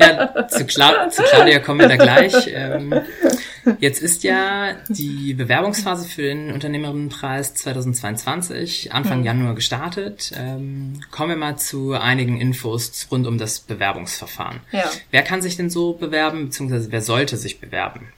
ja, 0.00 0.46
zu, 0.48 0.64
Cla 0.66 1.08
zu 1.08 1.22
Claudia 1.22 1.58
kommen 1.58 1.80
wir 1.80 1.88
da 1.88 1.96
gleich. 1.96 2.34
Ähm, 2.52 2.94
jetzt 3.80 4.02
ist 4.02 4.24
ja 4.24 4.74
die 4.88 5.34
Bewerbungsphase 5.34 6.06
für 6.06 6.22
den 6.22 6.52
Unternehmerinnenpreis 6.52 7.54
2022 7.54 8.92
Anfang 8.92 9.18
hm. 9.18 9.24
Januar 9.24 9.54
gestartet. 9.54 10.32
Ähm, 10.36 11.00
kommen 11.10 11.30
wir 11.30 11.36
mal 11.36 11.56
zu 11.56 11.94
einigen 11.94 12.40
Infos 12.40 13.06
rund 13.10 13.26
um 13.26 13.38
das 13.38 13.60
Bewerbungsverfahren. 13.60 14.60
Ja. 14.72 14.84
Wer 15.10 15.22
kann 15.22 15.40
sich 15.40 15.56
denn 15.56 15.70
so 15.70 15.94
bewerben, 15.94 16.46
beziehungsweise 16.46 16.92
wer 16.92 17.00
sollte 17.00 17.36
sich 17.36 17.60
bewerben? 17.60 18.12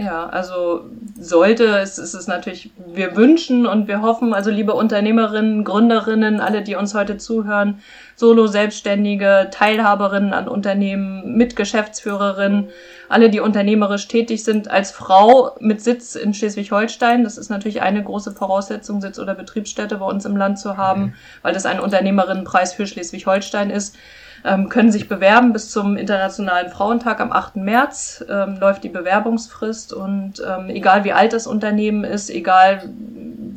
Ja, 0.00 0.30
also 0.30 0.86
sollte, 1.18 1.78
es 1.78 1.98
ist 1.98 2.14
es 2.14 2.26
natürlich, 2.26 2.70
wir 2.86 3.16
wünschen 3.16 3.66
und 3.66 3.86
wir 3.86 4.00
hoffen, 4.00 4.32
also 4.32 4.50
liebe 4.50 4.72
Unternehmerinnen, 4.72 5.62
Gründerinnen, 5.62 6.40
alle, 6.40 6.62
die 6.62 6.74
uns 6.74 6.94
heute 6.94 7.18
zuhören, 7.18 7.80
Solo-Selbstständige, 8.16 9.48
Teilhaberinnen 9.50 10.32
an 10.32 10.48
Unternehmen, 10.48 11.36
Mitgeschäftsführerinnen, 11.36 12.70
alle, 13.10 13.28
die 13.28 13.40
unternehmerisch 13.40 14.08
tätig 14.08 14.42
sind, 14.42 14.70
als 14.70 14.90
Frau 14.90 15.54
mit 15.60 15.82
Sitz 15.82 16.14
in 16.14 16.32
Schleswig-Holstein. 16.32 17.22
Das 17.22 17.36
ist 17.36 17.50
natürlich 17.50 17.82
eine 17.82 18.02
große 18.02 18.32
Voraussetzung, 18.32 19.02
Sitz 19.02 19.18
oder 19.18 19.34
Betriebsstätte 19.34 19.98
bei 19.98 20.06
uns 20.06 20.24
im 20.24 20.36
Land 20.36 20.58
zu 20.58 20.78
haben, 20.78 21.02
mhm. 21.02 21.14
weil 21.42 21.52
das 21.52 21.66
ein 21.66 21.78
Unternehmerinnenpreis 21.78 22.72
für 22.72 22.86
Schleswig-Holstein 22.86 23.68
ist 23.68 23.96
ähm, 24.44 24.68
können 24.68 24.90
sich 24.90 25.08
bewerben 25.08 25.52
bis 25.52 25.70
zum 25.70 25.96
Internationalen 25.96 26.70
Frauentag 26.70 27.20
am 27.20 27.32
8. 27.32 27.56
März. 27.56 28.24
Ähm, 28.28 28.58
läuft 28.58 28.84
die 28.84 28.88
Bewerbungsfrist 28.88 29.92
und 29.92 30.42
ähm, 30.46 30.70
egal 30.70 31.04
wie 31.04 31.12
alt 31.12 31.32
das 31.32 31.46
Unternehmen 31.46 32.04
ist, 32.04 32.30
egal 32.30 32.82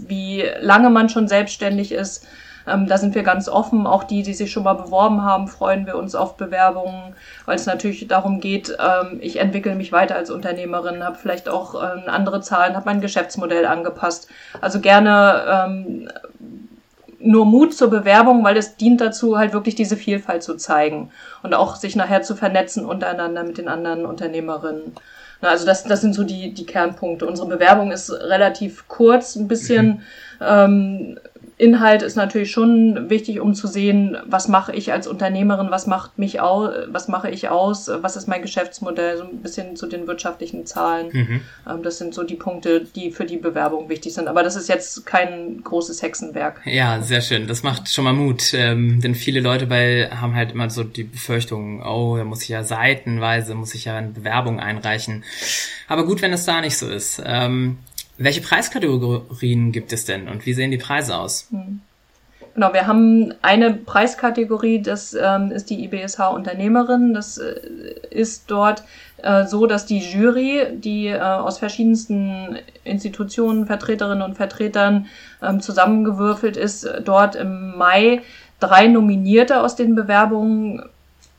wie 0.07 0.43
lange 0.59 0.89
man 0.89 1.09
schon 1.09 1.27
selbstständig 1.27 1.91
ist, 1.91 2.25
ähm, 2.67 2.87
da 2.87 2.97
sind 2.97 3.15
wir 3.15 3.23
ganz 3.23 3.49
offen. 3.49 3.87
Auch 3.87 4.03
die, 4.03 4.23
die 4.23 4.33
sich 4.33 4.51
schon 4.51 4.63
mal 4.63 4.73
beworben 4.73 5.23
haben, 5.23 5.47
freuen 5.47 5.85
wir 5.85 5.95
uns 5.97 6.15
auf 6.15 6.37
Bewerbungen, 6.37 7.15
weil 7.45 7.55
es 7.55 7.65
natürlich 7.65 8.07
darum 8.07 8.39
geht, 8.39 8.75
ähm, 8.79 9.19
ich 9.21 9.37
entwickle 9.37 9.75
mich 9.75 9.91
weiter 9.91 10.15
als 10.15 10.29
Unternehmerin, 10.29 11.03
habe 11.03 11.17
vielleicht 11.17 11.49
auch 11.49 11.75
ähm, 11.75 12.03
andere 12.07 12.41
Zahlen, 12.41 12.75
habe 12.75 12.85
mein 12.85 13.01
Geschäftsmodell 13.01 13.65
angepasst. 13.65 14.29
Also 14.61 14.79
gerne 14.79 15.65
ähm, 15.65 16.09
nur 17.23 17.45
Mut 17.45 17.73
zur 17.73 17.89
Bewerbung, 17.89 18.43
weil 18.43 18.57
es 18.57 18.75
dient 18.75 19.01
dazu, 19.01 19.37
halt 19.37 19.53
wirklich 19.53 19.75
diese 19.75 19.97
Vielfalt 19.97 20.43
zu 20.43 20.55
zeigen 20.55 21.11
und 21.41 21.53
auch 21.53 21.75
sich 21.75 21.95
nachher 21.95 22.21
zu 22.21 22.35
vernetzen 22.35 22.85
untereinander 22.85 23.43
mit 23.43 23.57
den 23.57 23.67
anderen 23.67 24.05
Unternehmerinnen. 24.05 24.93
Also 25.41 25.65
das, 25.65 25.83
das 25.83 26.01
sind 26.01 26.13
so 26.13 26.23
die, 26.23 26.53
die 26.53 26.65
Kernpunkte. 26.65 27.25
Unsere 27.25 27.47
Bewerbung 27.47 27.91
ist 27.91 28.11
relativ 28.11 28.87
kurz, 28.87 29.35
ein 29.35 29.47
bisschen 29.47 29.85
mhm. 29.87 29.99
ähm, 30.41 31.19
Inhalt 31.57 32.01
ist 32.01 32.15
natürlich 32.15 32.51
schon 32.51 33.09
wichtig, 33.09 33.39
um 33.39 33.53
zu 33.53 33.67
sehen, 33.67 34.17
was 34.25 34.47
mache 34.47 34.73
ich 34.73 34.91
als 34.91 35.07
Unternehmerin, 35.07 35.67
was 35.69 35.87
macht 35.87 36.17
mich 36.17 36.41
aus, 36.41 36.73
was 36.87 37.07
mache 37.07 37.29
ich 37.29 37.49
aus, 37.49 37.89
was 38.01 38.15
ist 38.15 38.27
mein 38.27 38.41
Geschäftsmodell, 38.41 39.17
so 39.17 39.23
ein 39.23 39.41
bisschen 39.41 39.75
zu 39.75 39.87
den 39.87 40.07
wirtschaftlichen 40.07 40.65
Zahlen. 40.65 41.09
Mhm. 41.11 41.41
Ähm, 41.69 41.83
das 41.83 41.97
sind 41.97 42.13
so 42.13 42.23
die 42.23 42.35
Punkte, 42.35 42.85
die 42.95 43.11
für 43.11 43.25
die 43.25 43.37
Bewerbung 43.37 43.89
wichtig 43.89 44.13
sind. 44.13 44.27
Aber 44.27 44.43
das 44.43 44.55
ist 44.55 44.69
jetzt 44.69 45.05
kein 45.05 45.63
großes 45.63 46.01
Hexenwerk. 46.01 46.61
Ja, 46.65 47.01
sehr 47.01 47.21
schön. 47.21 47.47
Das 47.47 47.63
macht 47.63 47.89
schon 47.93 48.03
mal 48.03 48.13
Mut, 48.13 48.53
ähm, 48.53 49.01
denn 49.01 49.15
viele 49.15 49.39
Leute 49.39 49.67
bei 49.67 50.09
haben 50.09 50.35
halt 50.35 50.51
immer 50.51 50.69
so 50.69 50.83
die 50.83 51.03
Befürchtung, 51.03 51.83
oh, 51.83 52.17
da 52.17 52.23
muss 52.23 52.43
ich 52.43 52.49
ja 52.49 52.63
seitenweise, 52.63 53.53
muss 53.53 53.75
ich 53.75 53.85
ja 53.85 53.97
eine 53.97 54.09
Bewerbung 54.09 54.59
einreichen. 54.59 55.23
Aber 55.87 56.05
gut, 56.05 56.21
wenn 56.21 56.33
es 56.33 56.45
da 56.45 56.61
nicht 56.61 56.77
so 56.77 56.89
ist. 56.89 57.21
Ähm, 57.25 57.77
welche 58.17 58.41
Preiskategorien 58.41 59.71
gibt 59.71 59.91
es 59.93 60.05
denn 60.05 60.27
und 60.27 60.45
wie 60.45 60.53
sehen 60.53 60.71
die 60.71 60.77
Preise 60.77 61.17
aus? 61.17 61.47
Hm. 61.49 61.81
Genau, 62.53 62.71
wir 62.71 62.85
haben 62.85 63.33
eine 63.41 63.73
Preiskategorie, 63.73 64.79
das 64.79 65.15
ähm, 65.19 65.51
ist 65.51 65.71
die 65.71 65.83
IBSH 65.85 66.19
Unternehmerin. 66.19 67.15
Das 67.15 67.39
äh, 67.39 67.55
ist 68.11 68.43
dort 68.51 68.83
äh, 69.23 69.45
so, 69.45 69.65
dass 69.65 69.87
die 69.87 69.97
Jury, 69.97 70.67
die 70.75 71.07
äh, 71.07 71.19
aus 71.19 71.57
verschiedensten 71.57 72.59
Institutionen, 72.83 73.65
Vertreterinnen 73.65 74.21
und 74.21 74.35
Vertretern 74.35 75.07
ähm, 75.41 75.61
zusammengewürfelt 75.61 76.55
ist, 76.55 76.87
dort 77.03 77.35
im 77.35 77.75
Mai 77.75 78.21
drei 78.59 78.85
Nominierte 78.85 79.61
aus 79.61 79.75
den 79.75 79.95
Bewerbungen 79.95 80.83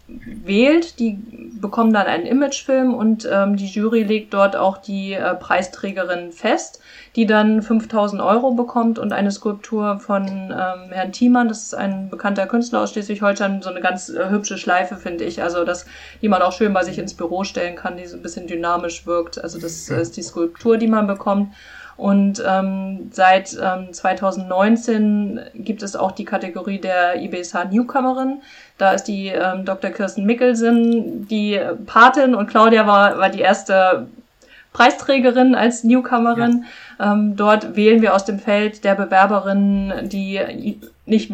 wählt, 0.06 0.98
die 0.98 1.18
bekommen 1.60 1.94
dann 1.94 2.06
einen 2.06 2.26
Imagefilm 2.26 2.92
und 2.92 3.26
ähm, 3.30 3.56
die 3.56 3.66
Jury 3.66 4.02
legt 4.02 4.34
dort 4.34 4.54
auch 4.54 4.76
die 4.76 5.14
äh, 5.14 5.34
Preisträgerin 5.34 6.30
fest, 6.30 6.80
die 7.16 7.24
dann 7.24 7.62
5000 7.62 8.20
Euro 8.20 8.52
bekommt 8.52 8.98
und 8.98 9.14
eine 9.14 9.30
Skulptur 9.30 9.98
von 9.98 10.26
ähm, 10.26 10.90
Herrn 10.90 11.12
Thiemann, 11.12 11.48
das 11.48 11.62
ist 11.62 11.74
ein 11.74 12.10
bekannter 12.10 12.46
Künstler 12.46 12.80
aus 12.82 12.92
Schleswig-Holstein, 12.92 13.62
so 13.62 13.70
eine 13.70 13.80
ganz 13.80 14.10
äh, 14.10 14.28
hübsche 14.28 14.58
Schleife, 14.58 14.96
finde 14.96 15.24
ich, 15.24 15.42
also 15.42 15.64
das, 15.64 15.86
die 16.20 16.28
man 16.28 16.42
auch 16.42 16.52
schön 16.52 16.74
bei 16.74 16.84
sich 16.84 16.98
ins 16.98 17.14
Büro 17.14 17.44
stellen 17.44 17.74
kann, 17.74 17.96
die 17.96 18.06
so 18.06 18.16
ein 18.16 18.22
bisschen 18.22 18.46
dynamisch 18.46 19.06
wirkt, 19.06 19.42
also 19.42 19.58
das 19.58 19.88
äh, 19.88 20.02
ist 20.02 20.18
die 20.18 20.22
Skulptur, 20.22 20.76
die 20.76 20.88
man 20.88 21.06
bekommt. 21.06 21.54
Und 21.96 22.42
ähm, 22.46 23.10
seit 23.12 23.56
ähm, 23.60 23.92
2019 23.92 25.40
gibt 25.54 25.82
es 25.82 25.94
auch 25.94 26.12
die 26.12 26.24
Kategorie 26.24 26.80
der 26.80 27.22
IBSH 27.22 27.66
Newcomerin. 27.70 28.42
Da 28.78 28.92
ist 28.92 29.04
die 29.04 29.28
ähm, 29.28 29.64
Dr. 29.64 29.90
Kirsten 29.90 30.24
Mickelsen 30.24 31.28
die 31.28 31.60
Patin 31.86 32.34
und 32.34 32.48
Claudia 32.48 32.86
war, 32.86 33.18
war 33.18 33.30
die 33.30 33.40
erste 33.40 34.08
Preisträgerin 34.72 35.54
als 35.54 35.84
Newcomerin. 35.84 36.64
Ja. 36.98 37.12
Ähm, 37.12 37.36
dort 37.36 37.76
wählen 37.76 38.02
wir 38.02 38.14
aus 38.14 38.24
dem 38.24 38.40
Feld 38.40 38.84
der 38.84 38.96
Bewerberinnen, 38.96 40.08
die 40.08 40.40
nicht 41.06 41.32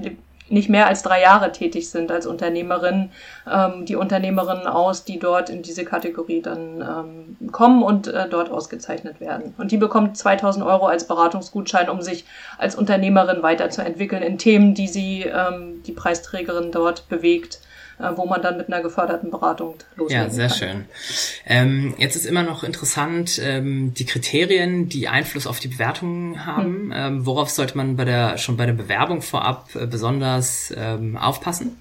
nicht 0.50 0.68
mehr 0.68 0.86
als 0.86 1.02
drei 1.02 1.22
Jahre 1.22 1.52
tätig 1.52 1.90
sind 1.90 2.10
als 2.10 2.26
Unternehmerin, 2.26 3.10
ähm, 3.50 3.86
die 3.86 3.96
Unternehmerinnen 3.96 4.66
aus, 4.66 5.04
die 5.04 5.18
dort 5.18 5.48
in 5.50 5.62
diese 5.62 5.84
Kategorie 5.84 6.42
dann 6.42 7.36
ähm, 7.40 7.52
kommen 7.52 7.82
und 7.82 8.08
äh, 8.08 8.28
dort 8.28 8.50
ausgezeichnet 8.50 9.20
werden. 9.20 9.54
Und 9.58 9.72
die 9.72 9.76
bekommt 9.76 10.16
2000 10.16 10.64
Euro 10.64 10.86
als 10.86 11.06
Beratungsgutschein, 11.06 11.88
um 11.88 12.02
sich 12.02 12.24
als 12.58 12.74
Unternehmerin 12.74 13.42
weiterzuentwickeln 13.42 14.22
in 14.22 14.38
Themen, 14.38 14.74
die 14.74 14.88
sie, 14.88 15.22
ähm, 15.22 15.82
die 15.84 15.92
Preisträgerin 15.92 16.72
dort 16.72 17.08
bewegt 17.08 17.60
wo 18.16 18.26
man 18.26 18.42
dann 18.42 18.56
mit 18.56 18.68
einer 18.68 18.82
geförderten 18.82 19.30
Beratung 19.30 19.74
loslegen 19.96 20.24
Ja, 20.24 20.30
sehr 20.30 20.48
kann. 20.48 20.56
schön. 20.56 20.84
Ähm, 21.46 21.94
jetzt 21.98 22.16
ist 22.16 22.26
immer 22.26 22.42
noch 22.42 22.64
interessant, 22.64 23.40
ähm, 23.42 23.94
die 23.94 24.06
Kriterien, 24.06 24.88
die 24.88 25.08
Einfluss 25.08 25.46
auf 25.46 25.60
die 25.60 25.68
Bewertungen 25.68 26.46
haben. 26.46 26.90
Hm. 26.90 26.92
Ähm, 26.94 27.26
worauf 27.26 27.50
sollte 27.50 27.76
man 27.76 27.96
bei 27.96 28.04
der, 28.04 28.38
schon 28.38 28.56
bei 28.56 28.66
der 28.66 28.72
Bewerbung 28.72 29.22
vorab 29.22 29.68
äh, 29.74 29.86
besonders 29.86 30.72
ähm, 30.76 31.16
aufpassen? 31.16 31.80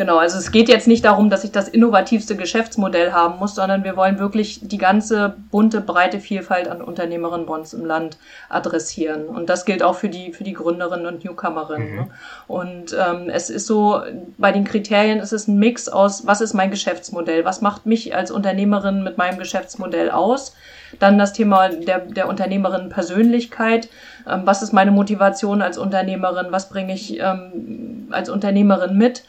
Genau, 0.00 0.16
also 0.16 0.38
es 0.38 0.50
geht 0.50 0.70
jetzt 0.70 0.88
nicht 0.88 1.04
darum, 1.04 1.28
dass 1.28 1.44
ich 1.44 1.52
das 1.52 1.68
innovativste 1.68 2.34
Geschäftsmodell 2.34 3.12
haben 3.12 3.38
muss, 3.38 3.54
sondern 3.54 3.84
wir 3.84 3.98
wollen 3.98 4.18
wirklich 4.18 4.60
die 4.62 4.78
ganze 4.78 5.34
bunte, 5.50 5.82
breite 5.82 6.20
Vielfalt 6.20 6.68
an 6.68 6.80
Unternehmerinnen 6.80 7.44
bei 7.44 7.52
uns 7.52 7.74
im 7.74 7.84
Land 7.84 8.16
adressieren. 8.48 9.26
Und 9.26 9.50
das 9.50 9.66
gilt 9.66 9.82
auch 9.82 9.96
für 9.96 10.08
die, 10.08 10.32
für 10.32 10.42
die 10.42 10.54
Gründerinnen 10.54 11.04
und 11.04 11.22
Newcomerinnen. 11.22 11.90
Mhm. 11.90 11.96
Ne? 11.96 12.08
Und 12.46 12.96
ähm, 12.98 13.28
es 13.28 13.50
ist 13.50 13.66
so, 13.66 14.00
bei 14.38 14.52
den 14.52 14.64
Kriterien 14.64 15.18
ist 15.18 15.34
es 15.34 15.48
ein 15.48 15.58
Mix 15.58 15.86
aus, 15.90 16.26
was 16.26 16.40
ist 16.40 16.54
mein 16.54 16.70
Geschäftsmodell? 16.70 17.44
Was 17.44 17.60
macht 17.60 17.84
mich 17.84 18.16
als 18.16 18.30
Unternehmerin 18.30 19.02
mit 19.02 19.18
meinem 19.18 19.38
Geschäftsmodell 19.38 20.10
aus? 20.10 20.56
Dann 20.98 21.18
das 21.18 21.34
Thema 21.34 21.68
der, 21.68 21.98
der 21.98 22.26
Unternehmerinnen-Persönlichkeit. 22.26 23.90
Ähm, 24.26 24.46
was 24.46 24.62
ist 24.62 24.72
meine 24.72 24.92
Motivation 24.92 25.60
als 25.60 25.76
Unternehmerin? 25.76 26.46
Was 26.48 26.70
bringe 26.70 26.94
ich 26.94 27.20
ähm, 27.20 28.08
als 28.12 28.30
Unternehmerin 28.30 28.96
mit? 28.96 29.24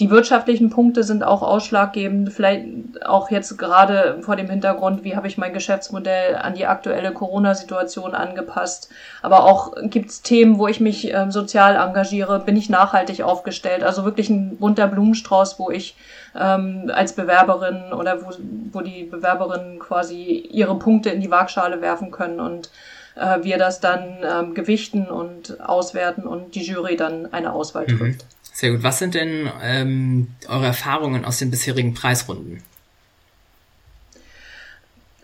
Die 0.00 0.08
wirtschaftlichen 0.08 0.70
Punkte 0.70 1.04
sind 1.04 1.22
auch 1.22 1.42
ausschlaggebend, 1.42 2.32
vielleicht 2.32 3.04
auch 3.04 3.30
jetzt 3.30 3.58
gerade 3.58 4.18
vor 4.22 4.34
dem 4.34 4.48
Hintergrund, 4.48 5.04
wie 5.04 5.14
habe 5.14 5.26
ich 5.26 5.36
mein 5.36 5.52
Geschäftsmodell 5.52 6.36
an 6.36 6.54
die 6.54 6.64
aktuelle 6.64 7.12
Corona-Situation 7.12 8.14
angepasst. 8.14 8.88
Aber 9.20 9.44
auch 9.44 9.74
gibt 9.82 10.08
es 10.08 10.22
Themen, 10.22 10.58
wo 10.58 10.68
ich 10.68 10.80
mich 10.80 11.12
äh, 11.12 11.30
sozial 11.30 11.76
engagiere, 11.76 12.40
bin 12.40 12.56
ich 12.56 12.70
nachhaltig 12.70 13.22
aufgestellt. 13.22 13.84
Also 13.84 14.06
wirklich 14.06 14.30
ein 14.30 14.56
bunter 14.56 14.86
Blumenstrauß, 14.86 15.58
wo 15.58 15.70
ich 15.70 15.96
ähm, 16.34 16.90
als 16.94 17.12
Bewerberin 17.12 17.92
oder 17.92 18.22
wo, 18.22 18.30
wo 18.72 18.80
die 18.80 19.04
Bewerberinnen 19.04 19.80
quasi 19.80 20.48
ihre 20.50 20.78
Punkte 20.78 21.10
in 21.10 21.20
die 21.20 21.30
Waagschale 21.30 21.82
werfen 21.82 22.10
können 22.10 22.40
und 22.40 22.70
äh, 23.16 23.42
wir 23.42 23.58
das 23.58 23.80
dann 23.80 24.16
ähm, 24.22 24.54
gewichten 24.54 25.08
und 25.08 25.60
auswerten 25.60 26.22
und 26.22 26.54
die 26.54 26.62
Jury 26.62 26.96
dann 26.96 27.32
eine 27.34 27.52
Auswahl 27.52 27.86
mhm. 27.86 28.16
Sehr 28.60 28.72
gut. 28.72 28.82
Was 28.82 28.98
sind 28.98 29.14
denn 29.14 29.48
ähm, 29.62 30.28
eure 30.46 30.66
Erfahrungen 30.66 31.24
aus 31.24 31.38
den 31.38 31.50
bisherigen 31.50 31.94
Preisrunden? 31.94 32.62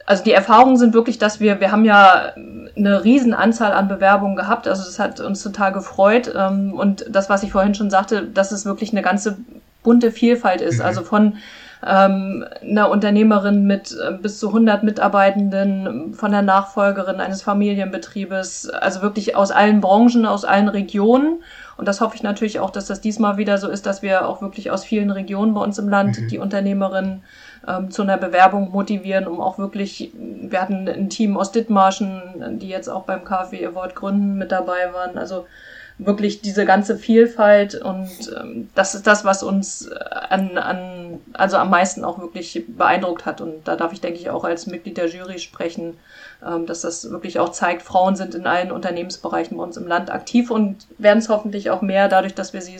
Also 0.06 0.24
die 0.24 0.32
Erfahrungen 0.32 0.78
sind 0.78 0.94
wirklich, 0.94 1.18
dass 1.18 1.38
wir, 1.38 1.60
wir 1.60 1.70
haben 1.70 1.84
ja 1.84 2.32
eine 2.34 3.04
riesen 3.04 3.34
Anzahl 3.34 3.72
an 3.72 3.88
Bewerbungen 3.88 4.36
gehabt, 4.36 4.66
also 4.66 4.84
das 4.84 4.98
hat 4.98 5.20
uns 5.20 5.42
total 5.42 5.72
gefreut. 5.72 6.32
Ähm, 6.34 6.72
und 6.72 7.04
das, 7.10 7.28
was 7.28 7.42
ich 7.42 7.52
vorhin 7.52 7.74
schon 7.74 7.90
sagte, 7.90 8.22
dass 8.22 8.52
es 8.52 8.64
wirklich 8.64 8.92
eine 8.92 9.02
ganze 9.02 9.36
bunte 9.82 10.12
Vielfalt 10.12 10.62
ist, 10.62 10.78
mhm. 10.78 10.86
also 10.86 11.02
von 11.02 11.36
ähm, 11.86 12.46
einer 12.62 12.88
Unternehmerin 12.88 13.66
mit 13.66 13.92
äh, 13.92 14.12
bis 14.12 14.38
zu 14.38 14.48
100 14.48 14.82
Mitarbeitenden, 14.82 16.14
von 16.14 16.30
der 16.30 16.40
Nachfolgerin 16.40 17.20
eines 17.20 17.42
Familienbetriebes, 17.42 18.70
also 18.70 19.02
wirklich 19.02 19.36
aus 19.36 19.50
allen 19.50 19.82
Branchen, 19.82 20.24
aus 20.24 20.46
allen 20.46 20.68
Regionen 20.68 21.42
und 21.76 21.86
das 21.86 22.00
hoffe 22.00 22.16
ich 22.16 22.22
natürlich 22.22 22.60
auch, 22.60 22.70
dass 22.70 22.86
das 22.86 23.00
diesmal 23.00 23.36
wieder 23.36 23.58
so 23.58 23.68
ist, 23.68 23.86
dass 23.86 24.02
wir 24.02 24.26
auch 24.28 24.40
wirklich 24.40 24.70
aus 24.70 24.84
vielen 24.84 25.10
Regionen 25.10 25.54
bei 25.54 25.60
uns 25.60 25.78
im 25.78 25.88
Land 25.88 26.18
mhm. 26.18 26.28
die 26.28 26.38
Unternehmerinnen 26.38 27.22
ähm, 27.68 27.90
zu 27.90 28.02
einer 28.02 28.16
Bewerbung 28.16 28.70
motivieren, 28.70 29.26
um 29.26 29.40
auch 29.40 29.58
wirklich, 29.58 30.12
wir 30.14 30.60
hatten 30.60 30.88
ein 30.88 31.10
Team 31.10 31.36
aus 31.36 31.52
Dithmarschen, 31.52 32.58
die 32.58 32.68
jetzt 32.68 32.88
auch 32.88 33.04
beim 33.04 33.24
KfW 33.24 33.66
Award 33.66 33.94
gründen 33.94 34.36
mit 34.36 34.52
dabei 34.52 34.92
waren. 34.92 35.18
Also 35.18 35.46
wirklich 35.98 36.42
diese 36.42 36.66
ganze 36.66 36.96
Vielfalt 36.98 37.74
und 37.74 38.10
ähm, 38.38 38.68
das 38.74 38.94
ist 38.94 39.06
das, 39.06 39.24
was 39.24 39.42
uns 39.42 39.86
äh, 39.86 39.94
an, 39.94 40.58
an, 40.58 41.20
also 41.32 41.56
am 41.56 41.70
meisten 41.70 42.04
auch 42.04 42.18
wirklich 42.18 42.64
beeindruckt 42.68 43.24
hat. 43.24 43.40
Und 43.40 43.66
da 43.66 43.76
darf 43.76 43.92
ich, 43.92 44.00
denke 44.02 44.18
ich, 44.18 44.28
auch 44.28 44.44
als 44.44 44.66
Mitglied 44.66 44.98
der 44.98 45.08
Jury 45.08 45.38
sprechen, 45.38 45.96
ähm, 46.46 46.66
dass 46.66 46.82
das 46.82 47.10
wirklich 47.10 47.38
auch 47.38 47.50
zeigt, 47.50 47.80
Frauen 47.80 48.14
sind 48.14 48.34
in 48.34 48.46
allen 48.46 48.72
Unternehmensbereichen 48.72 49.56
bei 49.56 49.62
uns 49.62 49.78
im 49.78 49.86
Land 49.86 50.10
aktiv 50.10 50.50
und 50.50 50.86
werden 50.98 51.18
es 51.18 51.30
hoffentlich 51.30 51.70
auch 51.70 51.80
mehr, 51.80 52.08
dadurch, 52.08 52.34
dass 52.34 52.52
wir 52.52 52.60
sie 52.60 52.76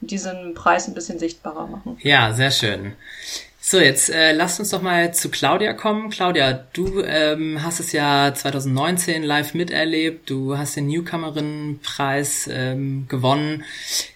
mit 0.00 0.10
diesem 0.10 0.54
Preis 0.54 0.88
ein 0.88 0.94
bisschen 0.94 1.18
sichtbarer 1.18 1.66
machen. 1.66 1.98
Ja, 2.00 2.32
sehr 2.32 2.50
schön. 2.50 2.94
So, 3.66 3.80
jetzt 3.80 4.10
äh, 4.10 4.32
lasst 4.32 4.60
uns 4.60 4.68
doch 4.68 4.82
mal 4.82 5.14
zu 5.14 5.30
Claudia 5.30 5.72
kommen. 5.72 6.10
Claudia, 6.10 6.52
du 6.74 7.02
ähm, 7.02 7.62
hast 7.62 7.80
es 7.80 7.92
ja 7.92 8.34
2019 8.34 9.22
live 9.22 9.54
miterlebt. 9.54 10.28
Du 10.28 10.58
hast 10.58 10.76
den 10.76 10.86
Newcomerin-Preis 10.88 12.46
ähm, 12.52 13.06
gewonnen. 13.08 13.64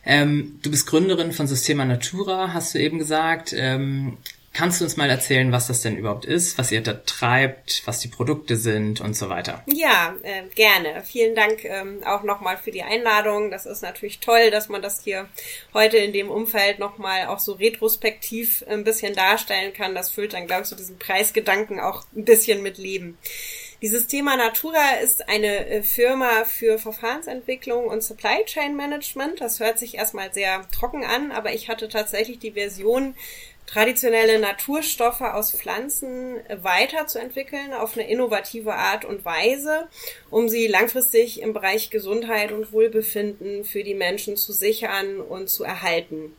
Ähm, 0.04 0.58
du 0.60 0.70
bist 0.70 0.86
Gründerin 0.86 1.32
von 1.32 1.46
Systema 1.46 1.86
Natura, 1.86 2.52
hast 2.52 2.74
du 2.74 2.78
eben 2.78 2.98
gesagt. 2.98 3.54
Ähm, 3.56 4.18
Kannst 4.58 4.80
du 4.80 4.84
uns 4.84 4.96
mal 4.96 5.08
erzählen, 5.08 5.52
was 5.52 5.68
das 5.68 5.82
denn 5.82 5.96
überhaupt 5.96 6.24
ist, 6.24 6.58
was 6.58 6.72
ihr 6.72 6.80
da 6.80 6.94
treibt, 6.94 7.82
was 7.84 8.00
die 8.00 8.08
Produkte 8.08 8.56
sind 8.56 9.00
und 9.00 9.14
so 9.14 9.28
weiter? 9.28 9.62
Ja, 9.66 10.16
äh, 10.22 10.48
gerne. 10.52 11.04
Vielen 11.04 11.36
Dank 11.36 11.64
ähm, 11.64 12.02
auch 12.04 12.24
nochmal 12.24 12.56
für 12.56 12.72
die 12.72 12.82
Einladung. 12.82 13.52
Das 13.52 13.66
ist 13.66 13.82
natürlich 13.82 14.18
toll, 14.18 14.50
dass 14.50 14.68
man 14.68 14.82
das 14.82 15.04
hier 15.04 15.28
heute 15.74 15.98
in 15.98 16.12
dem 16.12 16.28
Umfeld 16.28 16.80
nochmal 16.80 17.26
auch 17.26 17.38
so 17.38 17.52
retrospektiv 17.52 18.64
ein 18.68 18.82
bisschen 18.82 19.14
darstellen 19.14 19.72
kann. 19.72 19.94
Das 19.94 20.10
füllt 20.10 20.32
dann, 20.32 20.48
glaube 20.48 20.62
ich, 20.62 20.68
so 20.68 20.74
diesen 20.74 20.98
Preisgedanken 20.98 21.78
auch 21.78 22.02
ein 22.16 22.24
bisschen 22.24 22.60
mit 22.60 22.78
Leben. 22.78 23.16
Dieses 23.80 24.08
Thema 24.08 24.36
Natura 24.36 24.96
ist 25.04 25.28
eine 25.28 25.68
äh, 25.68 25.82
Firma 25.84 26.44
für 26.44 26.80
Verfahrensentwicklung 26.80 27.86
und 27.86 28.02
Supply 28.02 28.44
Chain 28.44 28.74
Management. 28.74 29.40
Das 29.40 29.60
hört 29.60 29.78
sich 29.78 29.94
erstmal 29.94 30.34
sehr 30.34 30.66
trocken 30.72 31.04
an, 31.04 31.30
aber 31.30 31.52
ich 31.52 31.68
hatte 31.68 31.88
tatsächlich 31.88 32.40
die 32.40 32.50
Version 32.50 33.14
traditionelle 33.68 34.38
Naturstoffe 34.38 35.20
aus 35.20 35.52
Pflanzen 35.52 36.40
weiterzuentwickeln 36.62 37.75
auf 37.75 37.96
eine 37.96 38.08
innovative 38.08 38.75
Art 38.75 39.04
und 39.04 39.25
Weise, 39.25 39.88
um 40.30 40.48
sie 40.48 40.66
langfristig 40.66 41.42
im 41.42 41.52
Bereich 41.52 41.90
Gesundheit 41.90 42.50
und 42.50 42.72
Wohlbefinden 42.72 43.64
für 43.64 43.84
die 43.84 43.94
Menschen 43.94 44.37
zu 44.37 44.52
sichern 44.52 45.20
und 45.20 45.50
zu 45.50 45.64
erhalten. 45.64 46.34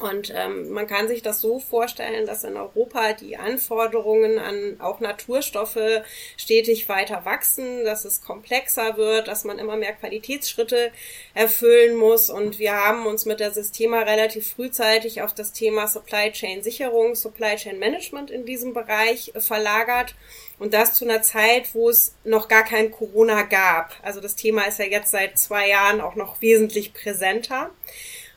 Und 0.00 0.32
ähm, 0.34 0.70
man 0.70 0.86
kann 0.86 1.06
sich 1.06 1.22
das 1.22 1.40
so 1.40 1.60
vorstellen, 1.60 2.26
dass 2.26 2.42
in 2.42 2.56
Europa 2.56 3.12
die 3.12 3.36
Anforderungen 3.36 4.38
an 4.38 4.80
auch 4.80 5.00
Naturstoffe 5.00 6.02
stetig 6.36 6.88
weiter 6.88 7.24
wachsen, 7.24 7.84
dass 7.84 8.04
es 8.04 8.22
komplexer 8.22 8.96
wird, 8.96 9.28
dass 9.28 9.44
man 9.44 9.58
immer 9.58 9.76
mehr 9.76 9.92
Qualitätsschritte 9.92 10.90
erfüllen 11.32 11.96
muss. 11.96 12.28
Und 12.28 12.58
wir 12.58 12.74
haben 12.74 13.06
uns 13.06 13.24
mit 13.24 13.38
der 13.38 13.52
Systema 13.52 14.00
relativ 14.00 14.52
frühzeitig 14.52 15.22
auf 15.22 15.32
das 15.32 15.52
Thema 15.52 15.86
Supply 15.86 16.32
Chain 16.32 16.62
Sicherung, 16.62 17.14
Supply 17.14 17.54
Chain 17.56 17.78
Management 17.78 18.30
in 18.30 18.44
diesem 18.44 18.74
Bereich 18.74 19.32
verlagert. 19.36 20.16
Und 20.58 20.72
das 20.74 20.94
zu 20.94 21.04
einer 21.04 21.22
Zeit, 21.22 21.74
wo 21.74 21.88
es 21.88 22.14
noch 22.24 22.48
gar 22.48 22.64
kein 22.64 22.90
Corona 22.90 23.42
gab. 23.42 23.94
Also 24.02 24.20
das 24.20 24.36
Thema 24.36 24.62
ist 24.62 24.78
ja 24.78 24.86
jetzt 24.86 25.10
seit 25.10 25.38
zwei 25.38 25.68
Jahren 25.68 26.00
auch 26.00 26.14
noch 26.14 26.40
wesentlich 26.40 26.94
präsenter. 26.94 27.70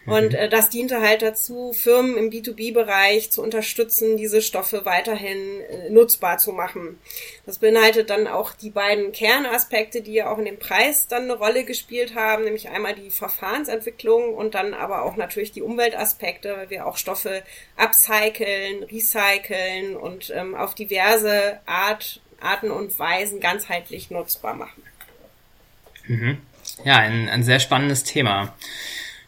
Und 0.07 0.29
mhm. 0.29 0.35
äh, 0.35 0.49
das 0.49 0.69
diente 0.69 1.01
halt 1.01 1.21
dazu, 1.21 1.73
Firmen 1.73 2.17
im 2.17 2.29
B2B-Bereich 2.29 3.29
zu 3.29 3.43
unterstützen, 3.43 4.15
diese 4.15 4.41
Stoffe 4.41 4.85
weiterhin 4.85 5.61
äh, 5.61 5.89
nutzbar 5.89 6.37
zu 6.37 6.53
machen. 6.53 6.97
Das 7.45 7.57
beinhaltet 7.57 8.09
dann 8.09 8.25
auch 8.25 8.53
die 8.53 8.69
beiden 8.69 9.11
Kernaspekte, 9.11 10.01
die 10.01 10.13
ja 10.13 10.31
auch 10.31 10.37
in 10.37 10.45
dem 10.45 10.59
Preis 10.59 11.07
dann 11.09 11.23
eine 11.23 11.35
Rolle 11.35 11.65
gespielt 11.65 12.15
haben, 12.15 12.45
nämlich 12.45 12.69
einmal 12.69 12.95
die 12.95 13.11
Verfahrensentwicklung 13.11 14.33
und 14.33 14.55
dann 14.55 14.73
aber 14.73 15.03
auch 15.03 15.17
natürlich 15.17 15.51
die 15.51 15.61
Umweltaspekte, 15.61 16.55
weil 16.55 16.69
wir 16.69 16.87
auch 16.87 16.95
Stoffe 16.95 17.43
upcyclen, 17.75 18.83
recyceln 18.83 19.97
und 19.97 20.31
ähm, 20.33 20.55
auf 20.55 20.73
diverse 20.73 21.59
Art, 21.65 22.21
Arten 22.39 22.71
und 22.71 22.97
Weisen 22.97 23.41
ganzheitlich 23.41 24.09
nutzbar 24.09 24.53
machen. 24.53 24.83
Mhm. 26.05 26.37
Ja, 26.85 26.95
ein, 26.97 27.27
ein 27.27 27.43
sehr 27.43 27.59
spannendes 27.59 28.05
Thema. 28.05 28.55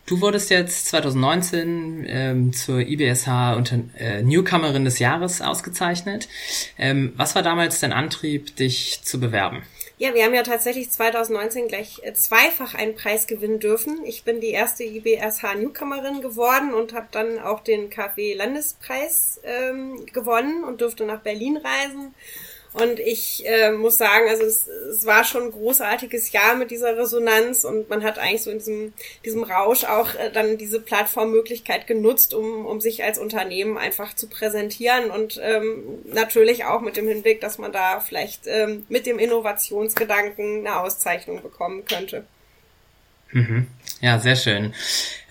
Du 0.09 0.21
wurdest 0.21 0.49
jetzt 0.49 0.87
2019 0.87 2.03
ähm, 2.09 2.51
zur 2.51 2.79
IBSH 2.79 3.55
unter, 3.55 3.77
äh, 3.95 4.23
Newcomerin 4.23 4.83
des 4.83 4.97
Jahres 4.97 5.39
ausgezeichnet. 5.39 6.27
Ähm, 6.79 7.13
was 7.15 7.35
war 7.35 7.43
damals 7.43 7.79
dein 7.79 7.93
Antrieb, 7.93 8.55
dich 8.55 9.03
zu 9.03 9.19
bewerben? 9.19 9.61
Ja, 9.99 10.15
wir 10.15 10.23
haben 10.23 10.33
ja 10.33 10.41
tatsächlich 10.41 10.89
2019 10.89 11.67
gleich 11.67 11.99
äh, 12.01 12.13
zweifach 12.13 12.73
einen 12.73 12.95
Preis 12.95 13.27
gewinnen 13.27 13.59
dürfen. 13.59 13.99
Ich 14.03 14.23
bin 14.23 14.41
die 14.41 14.49
erste 14.49 14.83
IBSH 14.83 15.43
Newcomerin 15.59 16.21
geworden 16.21 16.73
und 16.73 16.93
habe 16.93 17.09
dann 17.11 17.37
auch 17.37 17.59
den 17.59 17.91
KfW 17.91 18.33
Landespreis 18.33 19.39
ähm, 19.43 20.07
gewonnen 20.11 20.63
und 20.63 20.81
durfte 20.81 21.05
nach 21.05 21.19
Berlin 21.19 21.55
reisen 21.55 22.15
und 22.73 22.99
ich 22.99 23.43
äh, 23.47 23.71
muss 23.71 23.97
sagen, 23.97 24.29
also 24.29 24.43
es, 24.43 24.67
es 24.67 25.05
war 25.05 25.23
schon 25.23 25.43
ein 25.43 25.51
großartiges 25.51 26.31
Jahr 26.31 26.55
mit 26.55 26.69
dieser 26.69 26.95
Resonanz 26.95 27.63
und 27.63 27.89
man 27.89 28.03
hat 28.03 28.19
eigentlich 28.19 28.43
so 28.43 28.51
in 28.51 28.59
diesem, 28.59 28.93
diesem 29.25 29.43
Rausch 29.43 29.85
auch 29.85 30.13
äh, 30.13 30.31
dann 30.31 30.57
diese 30.57 30.79
Plattformmöglichkeit 30.79 31.87
genutzt, 31.87 32.35
um, 32.35 32.67
um 32.67 32.79
sich 32.79 33.03
als 33.03 33.17
Unternehmen 33.17 33.77
einfach 33.77 34.15
zu 34.15 34.27
präsentieren 34.27 35.09
und 35.09 35.39
ähm, 35.41 35.83
natürlich 36.05 36.65
auch 36.65 36.81
mit 36.81 36.95
dem 36.95 37.07
Hinblick, 37.07 37.41
dass 37.41 37.57
man 37.57 37.71
da 37.71 38.01
vielleicht 38.01 38.45
ähm, 38.45 38.85
mit 38.87 39.07
dem 39.07 39.17
Innovationsgedanken 39.17 40.59
eine 40.59 40.79
Auszeichnung 40.79 41.41
bekommen 41.41 41.85
könnte. 41.85 42.25
Mhm. 43.31 43.67
Ja, 44.01 44.19
sehr 44.19 44.35
schön. 44.35 44.73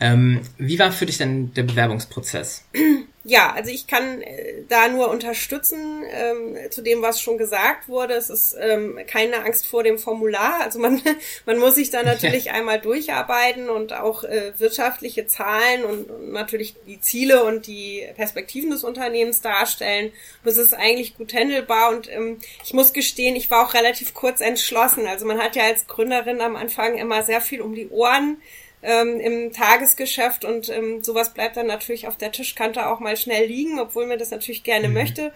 Ähm, 0.01 0.43
wie 0.57 0.79
war 0.79 0.91
für 0.93 1.07
dich 1.07 1.19
denn 1.19 1.55
der 1.55 1.63
Bewerbungsprozess? 1.63 2.65
ja, 3.29 3.53
also 3.53 3.71
ich 3.71 3.87
kann 3.87 4.23
äh, 4.23 4.63
da 4.71 4.89
nur 4.89 5.11
unterstützen 5.11 6.03
ähm, 6.11 6.57
zu 6.71 6.81
dem, 6.81 7.03
was 7.03 7.21
schon 7.21 7.37
gesagt 7.37 7.87
wurde. 7.87 8.15
Es 8.15 8.31
ist 8.31 8.57
ähm, 8.59 8.99
keine 9.07 9.45
Angst 9.45 9.67
vor 9.67 9.83
dem 9.83 9.99
Formular. 9.99 10.63
Also 10.63 10.79
man, 10.79 11.03
man 11.47 11.59
muss 11.59 11.75
sich 11.75 11.91
da 11.91 12.03
natürlich 12.03 12.51
einmal 12.53 12.81
durcharbeiten 12.81 13.69
und 13.69 13.93
auch 13.93 14.25
äh, 14.25 14.55
wirtschaftliche 14.57 15.27
Zahlen 15.27 15.85
und, 15.85 16.11
und, 16.11 16.33
natürlich 16.33 16.75
die 16.87 17.03
Ziele 17.03 17.45
und 17.45 17.67
die 17.67 18.09
Perspektiven 18.17 18.71
des 18.71 18.83
Unternehmens 18.83 19.43
darstellen. 19.43 20.11
Und 20.43 20.51
es 20.51 20.57
ist 20.57 20.73
eigentlich 20.73 21.15
gut 21.19 21.35
handelbar 21.35 21.91
und 21.91 22.11
ähm, 22.11 22.39
ich 22.65 22.73
muss 22.73 22.95
gestehen, 22.95 23.37
ich 23.37 23.51
war 23.51 23.67
auch 23.67 23.75
relativ 23.75 24.15
kurz 24.15 24.41
entschlossen. 24.41 25.07
Also 25.07 25.27
man 25.27 25.39
hat 25.39 25.55
ja 25.55 25.65
als 25.65 25.87
Gründerin 25.87 26.41
am 26.41 26.57
Anfang 26.57 26.97
immer 26.97 27.23
sehr 27.23 27.43
viel 27.43 27.61
um 27.61 27.75
die 27.75 27.91
Ohren 27.91 28.39
ähm, 28.83 29.21
im 29.21 29.53
Tagesgeschäft 29.53 30.45
und 30.45 30.69
ähm, 30.69 31.03
sowas 31.03 31.35
bleibt 31.35 31.57
dann 31.57 31.67
natürlich 31.67 32.07
auf 32.07 32.17
der 32.17 32.33
Tischkante 32.33 32.87
auch 32.87 33.01
mal 33.01 33.17
schnell 33.17 33.47
liegen, 33.47 33.81
obwohl 33.81 34.07
man 34.07 34.19
das 34.19 34.31
natürlich 34.31 34.63
gerne 34.63 34.89
mhm. 34.89 34.95
möchte. 34.95 35.33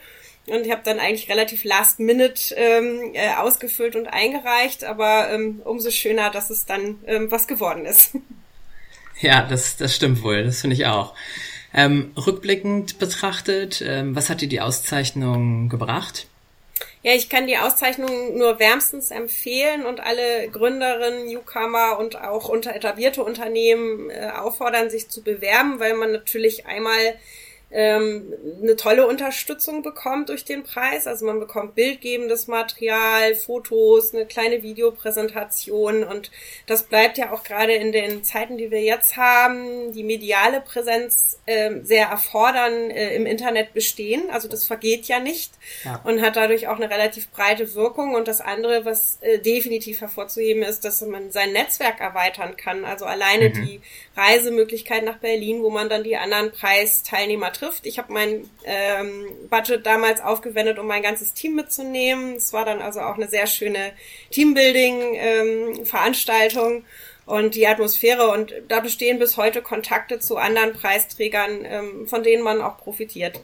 Und 0.46 0.66
ich 0.66 0.72
habe 0.72 0.82
dann 0.84 0.98
eigentlich 0.98 1.28
relativ 1.28 1.62
last 1.62 2.00
minute 2.00 2.54
ähm, 2.56 3.12
äh, 3.14 3.34
ausgefüllt 3.34 3.94
und 3.94 4.08
eingereicht, 4.08 4.84
aber 4.84 5.30
ähm, 5.30 5.60
umso 5.64 5.90
schöner, 5.90 6.30
dass 6.30 6.50
es 6.50 6.66
dann 6.66 6.98
ähm, 7.06 7.30
was 7.30 7.46
geworden 7.46 7.86
ist. 7.86 8.16
Ja, 9.20 9.46
das, 9.46 9.76
das 9.76 9.94
stimmt 9.94 10.24
wohl, 10.24 10.42
das 10.42 10.62
finde 10.62 10.74
ich 10.74 10.86
auch. 10.86 11.14
Ähm, 11.72 12.10
rückblickend 12.16 12.98
betrachtet, 12.98 13.80
ähm, 13.86 14.16
was 14.16 14.28
hat 14.28 14.40
dir 14.40 14.48
die 14.48 14.60
Auszeichnung 14.60 15.68
gebracht? 15.68 16.26
Ja, 17.04 17.14
ich 17.14 17.28
kann 17.28 17.48
die 17.48 17.58
Auszeichnung 17.58 18.38
nur 18.38 18.60
wärmstens 18.60 19.10
empfehlen 19.10 19.84
und 19.84 19.98
alle 19.98 20.48
Gründerinnen, 20.48 21.26
Newcomer 21.26 21.98
und 21.98 22.16
auch 22.16 22.48
unter 22.48 22.76
etablierte 22.76 23.24
Unternehmen 23.24 24.08
äh, 24.08 24.30
auffordern, 24.38 24.88
sich 24.88 25.08
zu 25.08 25.22
bewerben, 25.22 25.80
weil 25.80 25.94
man 25.94 26.12
natürlich 26.12 26.66
einmal 26.66 27.18
ähm, 27.72 28.32
eine 28.62 28.76
tolle 28.76 29.06
Unterstützung 29.06 29.82
bekommt 29.82 30.28
durch 30.28 30.44
den 30.44 30.62
Preis. 30.62 31.06
Also 31.06 31.26
man 31.26 31.40
bekommt 31.40 31.74
bildgebendes 31.74 32.46
Material, 32.46 33.34
Fotos, 33.34 34.14
eine 34.14 34.26
kleine 34.26 34.62
Videopräsentation 34.62 36.04
und 36.04 36.30
das 36.66 36.84
bleibt 36.84 37.18
ja 37.18 37.32
auch 37.32 37.44
gerade 37.44 37.72
in 37.72 37.92
den 37.92 38.24
Zeiten, 38.24 38.58
die 38.58 38.70
wir 38.70 38.82
jetzt 38.82 39.16
haben, 39.16 39.92
die 39.92 40.04
mediale 40.04 40.60
Präsenz 40.60 41.40
äh, 41.46 41.80
sehr 41.82 42.06
erfordern 42.06 42.90
äh, 42.90 43.14
im 43.14 43.26
Internet 43.26 43.74
bestehen. 43.74 44.30
Also 44.30 44.48
das 44.48 44.64
vergeht 44.64 45.06
ja 45.06 45.18
nicht 45.18 45.52
ja. 45.84 46.00
und 46.04 46.20
hat 46.20 46.36
dadurch 46.36 46.68
auch 46.68 46.76
eine 46.76 46.90
relativ 46.90 47.30
breite 47.30 47.74
Wirkung. 47.74 48.14
Und 48.14 48.28
das 48.28 48.40
andere, 48.40 48.84
was 48.84 49.18
äh, 49.22 49.38
definitiv 49.38 50.00
hervorzuheben 50.00 50.62
ist, 50.62 50.84
dass 50.84 51.00
man 51.02 51.30
sein 51.30 51.52
Netzwerk 51.52 52.00
erweitern 52.00 52.56
kann. 52.56 52.84
Also 52.84 53.06
alleine 53.06 53.48
mhm. 53.48 53.54
die 53.54 53.80
Reisemöglichkeit 54.16 55.04
nach 55.04 55.18
Berlin, 55.18 55.62
wo 55.62 55.70
man 55.70 55.88
dann 55.88 56.04
die 56.04 56.16
anderen 56.16 56.52
Preisteilnehmer 56.52 57.52
trifft. 57.62 57.86
Ich 57.86 57.98
habe 57.98 58.12
mein 58.12 58.50
ähm, 58.64 59.26
Budget 59.48 59.86
damals 59.86 60.20
aufgewendet, 60.20 60.78
um 60.78 60.86
mein 60.86 61.02
ganzes 61.02 61.32
Team 61.34 61.54
mitzunehmen. 61.54 62.34
Es 62.36 62.52
war 62.52 62.64
dann 62.64 62.82
also 62.82 63.00
auch 63.00 63.14
eine 63.16 63.28
sehr 63.28 63.46
schöne 63.46 63.92
Teambuilding-Veranstaltung. 64.30 66.76
Ähm, 66.76 66.84
und 67.24 67.54
die 67.54 67.68
Atmosphäre 67.68 68.26
und 68.28 68.52
da 68.66 68.80
bestehen 68.80 69.20
bis 69.20 69.36
heute 69.36 69.62
Kontakte 69.62 70.18
zu 70.18 70.38
anderen 70.38 70.72
Preisträgern, 70.72 71.64
ähm, 71.64 72.08
von 72.08 72.24
denen 72.24 72.42
man 72.42 72.60
auch 72.60 72.78
profitiert. 72.78 73.38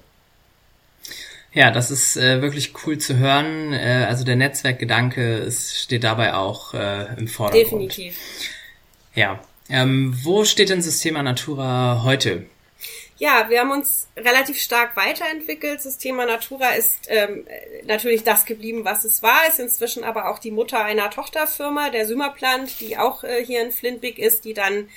Ja, 1.53 1.71
das 1.71 1.93
ist 1.93 2.17
äh, 2.17 2.43
wirklich 2.43 2.73
cool 2.85 2.99
zu 2.99 3.19
hören. 3.19 3.73
Äh, 3.73 4.07
also 4.09 4.25
der 4.25 4.35
Netzwerkgedanke 4.35 5.37
ist, 5.37 5.79
steht 5.79 6.03
dabei 6.03 6.35
auch 6.35 6.75
äh, 6.75 7.07
im 7.17 7.29
Vordergrund. 7.29 7.95
Definitiv. 7.95 8.19
Ja, 9.15 9.39
Ähm, 9.71 10.19
wo 10.23 10.45
steht 10.45 10.71
denn 10.71 10.81
Systema 10.81 11.23
Natura 11.23 12.03
heute? 12.03 12.47
Ja, 13.21 13.47
wir 13.49 13.59
haben 13.59 13.73
uns 13.73 14.07
relativ 14.17 14.61
stark 14.61 14.97
weiterentwickelt. 14.97 15.85
Das 15.85 15.99
Thema 15.99 16.25
Natura 16.25 16.71
ist 16.71 16.99
ähm, 17.09 17.49
natürlich 17.85 18.23
das 18.23 18.45
geblieben, 18.45 18.85
was 18.85 19.05
es 19.05 19.25
war, 19.25 19.49
ist 19.49 19.59
inzwischen 19.59 20.05
aber 20.05 20.31
auch 20.31 20.39
die 20.39 20.53
Mutter 20.53 20.85
einer 20.85 21.11
Tochterfirma, 21.11 21.91
der 21.91 22.07
Sümmerplant, 22.07 22.79
die 22.79 22.97
auch 22.97 23.25
äh, 23.25 23.45
hier 23.45 23.61
in 23.63 23.73
Flintbeck 23.73 24.21
ist, 24.21 24.45
die 24.45 24.55
dann 24.55 24.89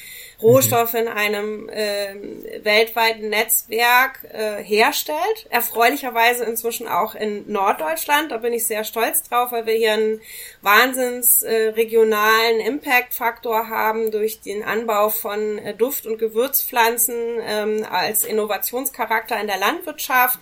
Rohstoffe 0.42 0.94
in 0.94 1.08
einem 1.08 1.70
äh, 1.70 2.64
weltweiten 2.64 3.30
Netzwerk 3.30 4.20
äh, 4.32 4.64
herstellt. 4.64 5.48
Erfreulicherweise 5.50 6.44
inzwischen 6.46 6.88
auch 6.88 7.16
in 7.16 7.52
Norddeutschland. 7.52 8.32
Da 8.32 8.38
bin 8.38 8.54
ich 8.54 8.66
sehr 8.66 8.84
stolz 8.84 9.24
drauf, 9.24 9.52
weil 9.52 9.66
wir 9.66 9.74
hier 9.74 9.94
einen 9.94 10.22
wahnsinns 10.62 11.44
äh, 11.44 11.70
regionalen 11.70 12.60
Impact-Faktor 12.60 13.70
haben 13.70 14.12
durch 14.12 14.42
den 14.42 14.64
Anbau 14.64 15.10
von 15.10 15.58
äh, 15.60 15.74
Duft- 15.76 16.06
und 16.06 16.18
Gewürzpflanzen 16.18 17.16
ähm, 17.46 17.86
als 17.90 18.26
Innovationscharakter 18.26 19.40
in 19.40 19.48
der 19.48 19.58
Landwirtschaft. 19.58 20.40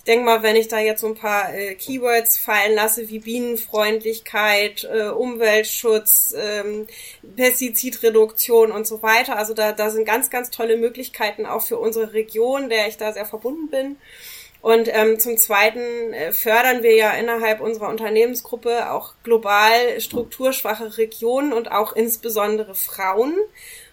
Ich 0.00 0.04
denke 0.04 0.24
mal, 0.24 0.42
wenn 0.42 0.56
ich 0.56 0.66
da 0.66 0.78
jetzt 0.78 1.02
so 1.02 1.08
ein 1.08 1.14
paar 1.14 1.52
äh, 1.54 1.74
Keywords 1.74 2.38
fallen 2.38 2.74
lasse, 2.74 3.10
wie 3.10 3.18
Bienenfreundlichkeit, 3.18 4.88
äh, 4.90 5.08
Umweltschutz, 5.10 6.34
ähm, 6.38 6.86
Pestizidreduktion 7.36 8.72
und 8.72 8.86
so 8.86 9.02
weiter. 9.02 9.36
Also 9.36 9.52
da, 9.52 9.72
da 9.72 9.90
sind 9.90 10.06
ganz, 10.06 10.30
ganz 10.30 10.48
tolle 10.48 10.78
Möglichkeiten 10.78 11.44
auch 11.44 11.60
für 11.60 11.76
unsere 11.76 12.14
Region, 12.14 12.70
der 12.70 12.88
ich 12.88 12.96
da 12.96 13.12
sehr 13.12 13.26
verbunden 13.26 13.68
bin. 13.68 13.96
Und 14.62 14.88
ähm, 14.90 15.18
zum 15.18 15.36
Zweiten 15.36 16.14
äh, 16.14 16.32
fördern 16.32 16.82
wir 16.82 16.96
ja 16.96 17.12
innerhalb 17.12 17.60
unserer 17.60 17.90
Unternehmensgruppe 17.90 18.90
auch 18.90 19.12
global 19.22 20.00
strukturschwache 20.00 20.96
Regionen 20.96 21.52
und 21.52 21.70
auch 21.70 21.94
insbesondere 21.94 22.74
Frauen. 22.74 23.34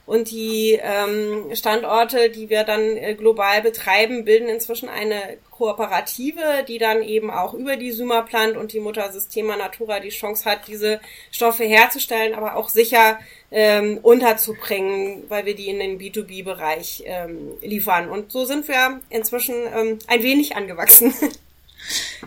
Und 0.08 0.32
die 0.32 0.80
ähm, 0.82 1.54
Standorte, 1.54 2.30
die 2.30 2.50
wir 2.50 2.64
dann 2.64 2.96
äh, 2.96 3.14
global 3.14 3.62
betreiben, 3.62 4.24
bilden 4.24 4.48
inzwischen 4.48 4.88
eine 4.88 5.38
Kooperative, 5.52 6.64
die 6.66 6.78
dann 6.78 7.04
eben 7.04 7.30
auch 7.30 7.54
über 7.54 7.76
die 7.76 7.92
Symaplant 7.92 8.56
und 8.56 8.72
die 8.72 8.80
Mutter 8.80 9.12
Systema 9.12 9.58
Natura 9.58 10.00
die 10.00 10.08
Chance 10.08 10.50
hat, 10.50 10.70
diese 10.70 11.02
Stoffe 11.30 11.66
herzustellen, 11.66 12.36
aber 12.36 12.56
auch 12.56 12.70
sicher 12.70 13.20
ähm, 13.52 14.00
unterzubringen, 14.02 15.26
weil 15.28 15.46
wir 15.46 15.56
die 15.56 15.68
in 15.68 15.80
den 15.80 16.00
B2B-Bereich 16.00 17.04
ähm, 17.06 17.58
liefern. 17.62 18.10
Und 18.10 18.32
so 18.32 18.46
sind 18.46 18.70
wir 18.70 19.02
inzwischen 19.10 19.56
ähm, 19.76 20.00
ein 20.08 20.24
wenig 20.24 20.56
angewachsen. 20.56 21.14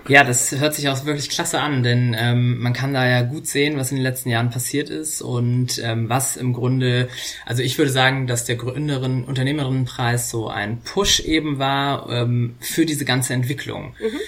Ja, 0.09 0.25
das 0.25 0.53
hört 0.53 0.75
sich 0.75 0.89
auch 0.89 1.05
wirklich 1.05 1.29
klasse 1.29 1.61
an, 1.61 1.83
denn 1.83 2.17
ähm, 2.19 2.59
man 2.59 2.73
kann 2.73 2.95
da 2.95 3.07
ja 3.07 3.23
gut 3.23 3.47
sehen, 3.47 3.77
was 3.77 3.91
in 3.91 3.97
den 3.97 4.03
letzten 4.03 4.31
Jahren 4.31 4.51
passiert 4.51 4.89
ist 4.89 5.23
und 5.23 5.81
ähm, 5.85 6.09
was 6.09 6.37
im 6.37 6.53
Grunde, 6.53 7.09
also 7.47 7.63
ich 7.63 7.77
würde 7.79 7.91
sagen, 7.91 8.27
dass 8.27 8.45
der 8.45 8.57
Gründerin, 8.57 9.25
Unternehmerinnenpreis 9.25 10.31
so 10.31 10.49
ein 10.49 10.81
Push 10.81 11.21
eben 11.21 11.59
war 11.59 12.09
ähm, 12.11 12.57
für 12.61 12.87
diese 12.87 13.05
ganze 13.05 13.35
Entwicklung. 13.35 13.95
Mhm. 14.01 14.19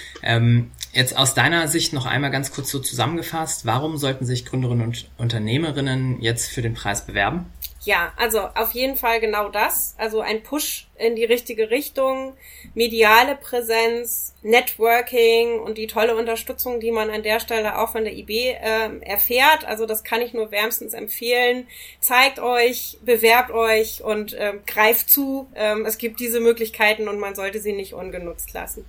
Jetzt 0.93 1.17
aus 1.17 1.33
deiner 1.33 1.67
Sicht 1.67 1.91
noch 1.91 2.05
einmal 2.05 2.29
ganz 2.29 2.51
kurz 2.51 2.69
so 2.69 2.77
zusammengefasst, 2.77 3.65
warum 3.65 3.97
sollten 3.97 4.25
sich 4.25 4.45
Gründerinnen 4.45 4.85
und 4.85 5.09
Unternehmerinnen 5.17 6.21
jetzt 6.21 6.51
für 6.51 6.61
den 6.61 6.75
Preis 6.75 7.07
bewerben? 7.07 7.51
Ja, 7.83 8.13
also 8.15 8.39
auf 8.39 8.71
jeden 8.71 8.95
Fall 8.95 9.19
genau 9.19 9.49
das. 9.49 9.95
Also 9.97 10.21
ein 10.21 10.43
Push 10.43 10.87
in 10.95 11.15
die 11.15 11.25
richtige 11.25 11.71
Richtung, 11.71 12.37
mediale 12.75 13.35
Präsenz, 13.35 14.35
Networking 14.43 15.59
und 15.59 15.79
die 15.79 15.87
tolle 15.87 16.15
Unterstützung, 16.15 16.79
die 16.79 16.91
man 16.91 17.09
an 17.09 17.23
der 17.23 17.39
Stelle 17.39 17.79
auch 17.79 17.91
von 17.91 18.03
der 18.03 18.13
IB 18.13 18.51
äh, 18.51 18.99
erfährt. 19.01 19.65
Also 19.65 19.87
das 19.87 20.03
kann 20.03 20.21
ich 20.21 20.33
nur 20.33 20.51
wärmstens 20.51 20.93
empfehlen. 20.93 21.67
Zeigt 21.99 22.39
euch, 22.39 22.99
bewerbt 23.01 23.51
euch 23.51 24.03
und 24.03 24.33
äh, 24.33 24.53
greift 24.65 25.09
zu. 25.09 25.49
Ähm, 25.55 25.85
es 25.85 25.97
gibt 25.97 26.19
diese 26.19 26.39
Möglichkeiten 26.39 27.09
und 27.09 27.19
man 27.19 27.33
sollte 27.35 27.59
sie 27.59 27.73
nicht 27.73 27.93
ungenutzt 27.93 28.53
lassen. 28.53 28.85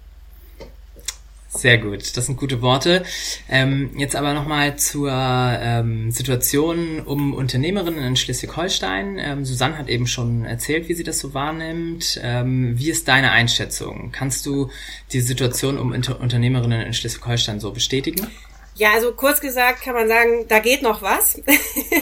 Sehr 1.56 1.78
gut, 1.78 2.16
das 2.16 2.26
sind 2.26 2.36
gute 2.36 2.62
Worte. 2.62 3.04
Ähm, 3.48 3.90
jetzt 3.96 4.16
aber 4.16 4.34
nochmal 4.34 4.76
zur 4.76 5.12
ähm, 5.12 6.10
Situation 6.10 7.00
um 7.00 7.32
Unternehmerinnen 7.32 8.04
in 8.04 8.16
Schleswig-Holstein. 8.16 9.18
Ähm, 9.20 9.44
Susanne 9.44 9.78
hat 9.78 9.88
eben 9.88 10.08
schon 10.08 10.44
erzählt, 10.44 10.88
wie 10.88 10.94
sie 10.94 11.04
das 11.04 11.20
so 11.20 11.32
wahrnimmt. 11.32 12.20
Ähm, 12.22 12.76
wie 12.76 12.90
ist 12.90 13.06
deine 13.06 13.30
Einschätzung? 13.30 14.10
Kannst 14.10 14.46
du 14.46 14.68
die 15.12 15.20
Situation 15.20 15.78
um 15.78 15.92
Inter 15.92 16.20
Unternehmerinnen 16.20 16.82
in 16.82 16.92
Schleswig-Holstein 16.92 17.60
so 17.60 17.70
bestätigen? 17.70 18.26
Ja, 18.76 18.92
also 18.92 19.12
kurz 19.12 19.40
gesagt 19.40 19.82
kann 19.82 19.94
man 19.94 20.08
sagen, 20.08 20.46
da 20.48 20.58
geht 20.58 20.82
noch 20.82 21.00
was. 21.00 21.40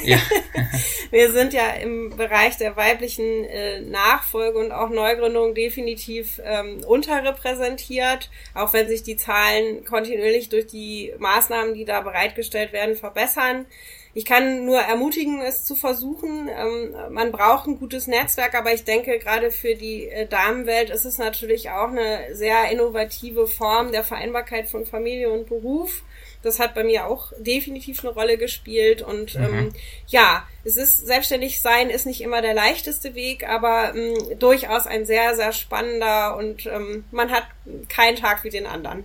Ja. 0.03 0.19
Wir 1.11 1.31
sind 1.31 1.53
ja 1.53 1.73
im 1.73 2.17
Bereich 2.17 2.57
der 2.57 2.75
weiblichen 2.77 3.45
äh, 3.45 3.81
Nachfolge 3.83 4.59
und 4.59 4.73
auch 4.73 4.89
Neugründung 4.89 5.55
definitiv 5.55 6.41
ähm, 6.43 6.83
unterrepräsentiert, 6.87 8.31
auch 8.55 8.73
wenn 8.73 8.89
sich 8.89 9.03
die 9.03 9.19
Zahlen 9.19 9.85
kontinuierlich 9.85 10.49
durch 10.49 10.67
die 10.67 11.13
Maßnahmen, 11.19 11.75
die 11.75 11.85
da 11.85 12.01
bereitgestellt 12.01 12.73
werden, 12.73 12.97
verbessern. 12.97 13.67
Ich 14.15 14.25
kann 14.25 14.67
nur 14.67 14.79
ermutigen, 14.79 15.41
es 15.41 15.65
zu 15.65 15.75
versuchen. 15.75 16.49
Ähm, 16.49 16.95
man 17.11 17.33
braucht 17.33 17.67
ein 17.67 17.79
gutes 17.79 18.07
Netzwerk, 18.07 18.55
aber 18.55 18.73
ich 18.73 18.85
denke, 18.85 19.19
gerade 19.19 19.51
für 19.51 19.75
die 19.75 20.09
äh, 20.09 20.27
Damenwelt 20.27 20.91
ist 20.91 21.05
es 21.05 21.19
natürlich 21.19 21.71
auch 21.71 21.89
eine 21.89 22.35
sehr 22.35 22.71
innovative 22.71 23.47
Form 23.47 23.93
der 23.93 24.05
Vereinbarkeit 24.05 24.69
von 24.69 24.87
Familie 24.87 25.31
und 25.31 25.47
Beruf. 25.47 26.03
Das 26.43 26.59
hat 26.59 26.75
bei 26.75 26.85
mir 26.85 27.07
auch 27.07 27.33
definitiv 27.39 28.05
eine 28.05 28.13
Rolle 28.13 28.39
gespielt. 28.39 29.03
Und 29.03 29.35
mhm. 29.35 29.45
ähm, 29.45 29.75
ja, 30.07 30.47
es 30.65 30.77
ist 30.77 31.07
selbstständig 31.07 31.61
sein 31.61 31.91
ist 31.91 32.07
nicht 32.07 32.21
immer 32.21 32.43
der 32.43 32.55
leichteste 32.55 33.15
Weg, 33.15 33.49
aber 33.49 33.95
ähm, 33.95 34.39
durchaus 34.39 34.87
ein 34.87 35.07
sehr, 35.07 35.35
sehr 35.35 35.53
spannender 35.53 36.37
und 36.37 36.67
ähm, 36.67 37.05
man 37.11 37.31
hat 37.31 37.45
keinen 37.89 38.17
Tag 38.17 38.45
wie 38.45 38.51
den 38.51 38.67
anderen. 38.67 39.05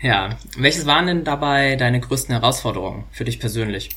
Ja, 0.00 0.38
welches 0.58 0.84
waren 0.86 1.06
denn 1.06 1.24
dabei 1.24 1.76
deine 1.76 2.00
größten 2.00 2.34
Herausforderungen 2.34 3.04
für 3.12 3.24
dich 3.24 3.40
persönlich? 3.40 3.90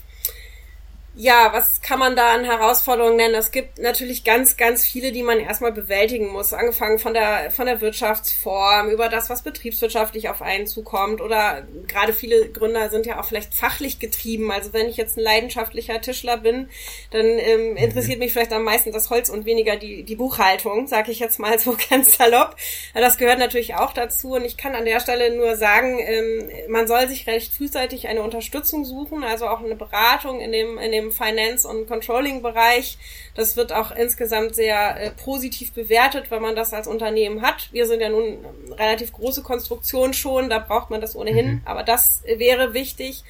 Ja, 1.21 1.49
was 1.51 1.81
kann 1.81 1.99
man 1.99 2.15
da 2.15 2.33
an 2.33 2.45
Herausforderungen 2.45 3.17
nennen? 3.17 3.35
Es 3.35 3.51
gibt 3.51 3.77
natürlich 3.77 4.23
ganz, 4.23 4.55
ganz 4.55 4.85
viele, 4.85 5.11
die 5.11 5.21
man 5.21 5.37
erstmal 5.37 5.73
bewältigen 5.73 6.29
muss. 6.29 6.53
Angefangen 6.53 6.97
von 6.97 7.13
der, 7.13 7.51
von 7.51 7.65
der 7.65 7.81
Wirtschaftsform, 7.81 8.89
über 8.89 9.09
das, 9.09 9.29
was 9.29 9.43
betriebswirtschaftlich 9.43 10.29
auf 10.29 10.41
einen 10.41 10.65
zukommt. 10.65 11.19
Oder 11.19 11.67
gerade 11.87 12.13
viele 12.13 12.47
Gründer 12.47 12.89
sind 12.89 13.05
ja 13.05 13.19
auch 13.19 13.25
vielleicht 13.25 13.53
fachlich 13.53 13.99
getrieben. 13.99 14.49
Also 14.49 14.71
wenn 14.71 14.87
ich 14.87 14.95
jetzt 14.95 15.17
ein 15.17 15.23
leidenschaftlicher 15.23 15.99
Tischler 15.99 16.37
bin, 16.37 16.69
dann 17.11 17.25
ähm, 17.25 17.71
mhm. 17.71 17.75
interessiert 17.75 18.19
mich 18.19 18.31
vielleicht 18.31 18.53
am 18.53 18.63
meisten 18.63 18.93
das 18.93 19.09
Holz 19.09 19.27
und 19.27 19.43
weniger 19.43 19.75
die, 19.75 20.03
die 20.03 20.15
Buchhaltung, 20.15 20.87
sage 20.87 21.11
ich 21.11 21.19
jetzt 21.19 21.37
mal 21.37 21.59
so 21.59 21.75
ganz 21.89 22.15
salopp. 22.15 22.55
Das 22.93 23.17
gehört 23.17 23.39
natürlich 23.39 23.75
auch 23.75 23.91
dazu. 23.91 24.35
Und 24.35 24.45
ich 24.45 24.55
kann 24.55 24.73
an 24.73 24.85
der 24.85 25.01
Stelle 25.01 25.35
nur 25.35 25.57
sagen, 25.57 25.99
ähm, 25.99 26.49
man 26.69 26.87
soll 26.87 27.09
sich 27.09 27.27
recht 27.27 27.53
frühzeitig 27.53 28.07
eine 28.07 28.21
Unterstützung 28.21 28.85
suchen, 28.85 29.25
also 29.25 29.47
auch 29.47 29.59
eine 29.59 29.75
Beratung 29.75 30.39
in 30.39 30.53
dem, 30.53 30.77
in 30.77 30.93
dem 30.93 31.08
Finance- 31.11 31.67
und 31.67 31.87
Controlling-Bereich. 31.87 32.97
Das 33.35 33.57
wird 33.57 33.71
auch 33.73 33.91
insgesamt 33.91 34.55
sehr 34.55 34.99
äh, 34.99 35.11
positiv 35.11 35.73
bewertet, 35.73 36.31
wenn 36.31 36.41
man 36.41 36.55
das 36.55 36.73
als 36.73 36.87
Unternehmen 36.87 37.41
hat. 37.41 37.69
Wir 37.71 37.85
sind 37.85 38.01
ja 38.01 38.09
nun 38.09 38.45
relativ 38.71 39.11
große 39.13 39.43
Konstruktion 39.43 40.13
schon, 40.13 40.49
da 40.49 40.59
braucht 40.59 40.89
man 40.89 41.01
das 41.01 41.15
ohnehin, 41.15 41.47
mhm. 41.47 41.61
aber 41.65 41.83
das 41.83 42.23
wäre 42.25 42.73
wichtig. 42.73 43.23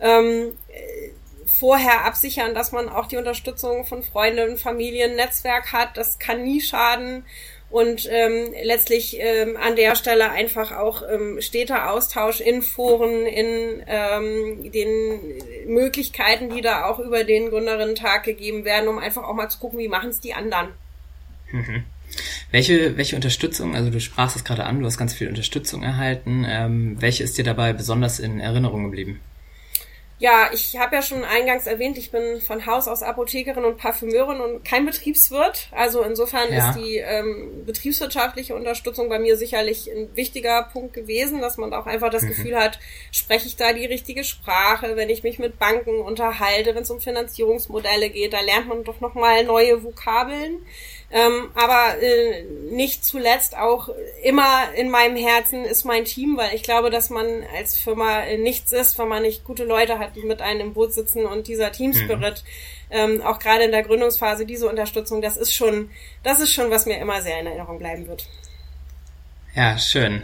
Ähm, 0.00 0.56
äh, 0.68 1.10
vorher 1.46 2.04
absichern, 2.04 2.54
dass 2.54 2.72
man 2.72 2.88
auch 2.88 3.06
die 3.06 3.16
Unterstützung 3.16 3.84
von 3.84 4.02
Freunden, 4.02 4.56
Familien, 4.56 5.16
Netzwerk 5.16 5.72
hat. 5.72 5.96
Das 5.96 6.18
kann 6.18 6.42
nie 6.42 6.60
schaden 6.60 7.24
und 7.70 8.08
ähm, 8.10 8.52
letztlich 8.64 9.16
ähm, 9.20 9.56
an 9.56 9.76
der 9.76 9.94
Stelle 9.94 10.30
einfach 10.30 10.72
auch 10.72 11.02
ähm, 11.08 11.40
steter 11.40 11.92
Austausch 11.92 12.40
in 12.40 12.62
Foren, 12.62 13.26
in 13.26 13.82
ähm, 13.86 14.72
den 14.72 15.20
Möglichkeiten, 15.66 16.50
die 16.54 16.62
da 16.62 16.86
auch 16.86 16.98
über 16.98 17.22
den 17.22 17.48
Gründerinnen-Tag 17.50 18.24
gegeben 18.24 18.64
werden, 18.64 18.88
um 18.88 18.98
einfach 18.98 19.22
auch 19.22 19.34
mal 19.34 19.48
zu 19.48 19.58
gucken, 19.58 19.78
wie 19.78 19.88
machen 19.88 20.10
es 20.10 20.20
die 20.20 20.34
anderen. 20.34 20.68
Mhm. 21.52 21.84
Welche, 22.50 22.96
welche 22.96 23.14
Unterstützung, 23.14 23.76
also 23.76 23.90
du 23.90 24.00
sprachst 24.00 24.34
es 24.34 24.42
gerade 24.42 24.64
an, 24.64 24.80
du 24.80 24.86
hast 24.86 24.98
ganz 24.98 25.14
viel 25.14 25.28
Unterstützung 25.28 25.84
erhalten. 25.84 26.44
Ähm, 26.48 26.96
welche 27.00 27.22
ist 27.22 27.38
dir 27.38 27.44
dabei 27.44 27.72
besonders 27.72 28.18
in 28.18 28.40
Erinnerung 28.40 28.82
geblieben? 28.84 29.20
Ja, 30.20 30.50
ich 30.52 30.76
habe 30.78 30.96
ja 30.96 31.00
schon 31.00 31.24
eingangs 31.24 31.66
erwähnt, 31.66 31.96
ich 31.96 32.10
bin 32.10 32.42
von 32.42 32.66
Haus 32.66 32.88
aus 32.88 33.02
Apothekerin 33.02 33.64
und 33.64 33.78
Parfümeurin 33.78 34.42
und 34.42 34.62
kein 34.66 34.84
Betriebswirt. 34.84 35.68
Also 35.72 36.02
insofern 36.02 36.52
ja. 36.52 36.68
ist 36.68 36.78
die 36.78 36.98
ähm, 36.98 37.64
betriebswirtschaftliche 37.64 38.54
Unterstützung 38.54 39.08
bei 39.08 39.18
mir 39.18 39.38
sicherlich 39.38 39.90
ein 39.90 40.14
wichtiger 40.14 40.64
Punkt 40.74 40.92
gewesen, 40.92 41.40
dass 41.40 41.56
man 41.56 41.72
auch 41.72 41.86
einfach 41.86 42.10
das 42.10 42.22
mhm. 42.24 42.28
Gefühl 42.28 42.56
hat, 42.56 42.78
spreche 43.10 43.46
ich 43.46 43.56
da 43.56 43.72
die 43.72 43.86
richtige 43.86 44.22
Sprache, 44.22 44.94
wenn 44.94 45.08
ich 45.08 45.22
mich 45.22 45.38
mit 45.38 45.58
Banken 45.58 46.02
unterhalte, 46.02 46.74
wenn 46.74 46.82
es 46.82 46.90
um 46.90 47.00
Finanzierungsmodelle 47.00 48.10
geht, 48.10 48.34
da 48.34 48.42
lernt 48.42 48.68
man 48.68 48.84
doch 48.84 49.00
nochmal 49.00 49.44
neue 49.44 49.82
Vokabeln. 49.82 50.66
Ähm, 51.12 51.50
aber 51.54 52.00
äh, 52.00 52.44
nicht 52.70 53.04
zuletzt 53.04 53.56
auch 53.56 53.88
immer 54.22 54.72
in 54.76 54.90
meinem 54.90 55.16
Herzen 55.16 55.64
ist 55.64 55.84
mein 55.84 56.04
Team, 56.04 56.36
weil 56.36 56.54
ich 56.54 56.62
glaube, 56.62 56.90
dass 56.90 57.10
man 57.10 57.26
als 57.56 57.76
Firma 57.76 58.20
äh, 58.20 58.38
nichts 58.38 58.70
ist, 58.70 58.96
wenn 58.96 59.08
man 59.08 59.22
nicht 59.22 59.44
gute 59.44 59.64
Leute 59.64 59.98
hat, 59.98 60.14
die 60.14 60.22
mit 60.22 60.40
einem 60.40 60.60
im 60.60 60.72
Boot 60.72 60.92
sitzen 60.92 61.26
und 61.26 61.48
dieser 61.48 61.72
Teamspirit, 61.72 62.44
mhm. 62.90 62.96
ähm, 62.96 63.22
auch 63.22 63.40
gerade 63.40 63.64
in 63.64 63.72
der 63.72 63.82
Gründungsphase, 63.82 64.46
diese 64.46 64.68
Unterstützung, 64.68 65.20
das 65.20 65.36
ist 65.36 65.52
schon, 65.52 65.90
das 66.22 66.38
ist 66.38 66.52
schon, 66.52 66.70
was 66.70 66.86
mir 66.86 66.98
immer 67.00 67.20
sehr 67.22 67.40
in 67.40 67.46
Erinnerung 67.46 67.80
bleiben 67.80 68.06
wird. 68.06 68.28
Ja, 69.56 69.78
schön. 69.78 70.22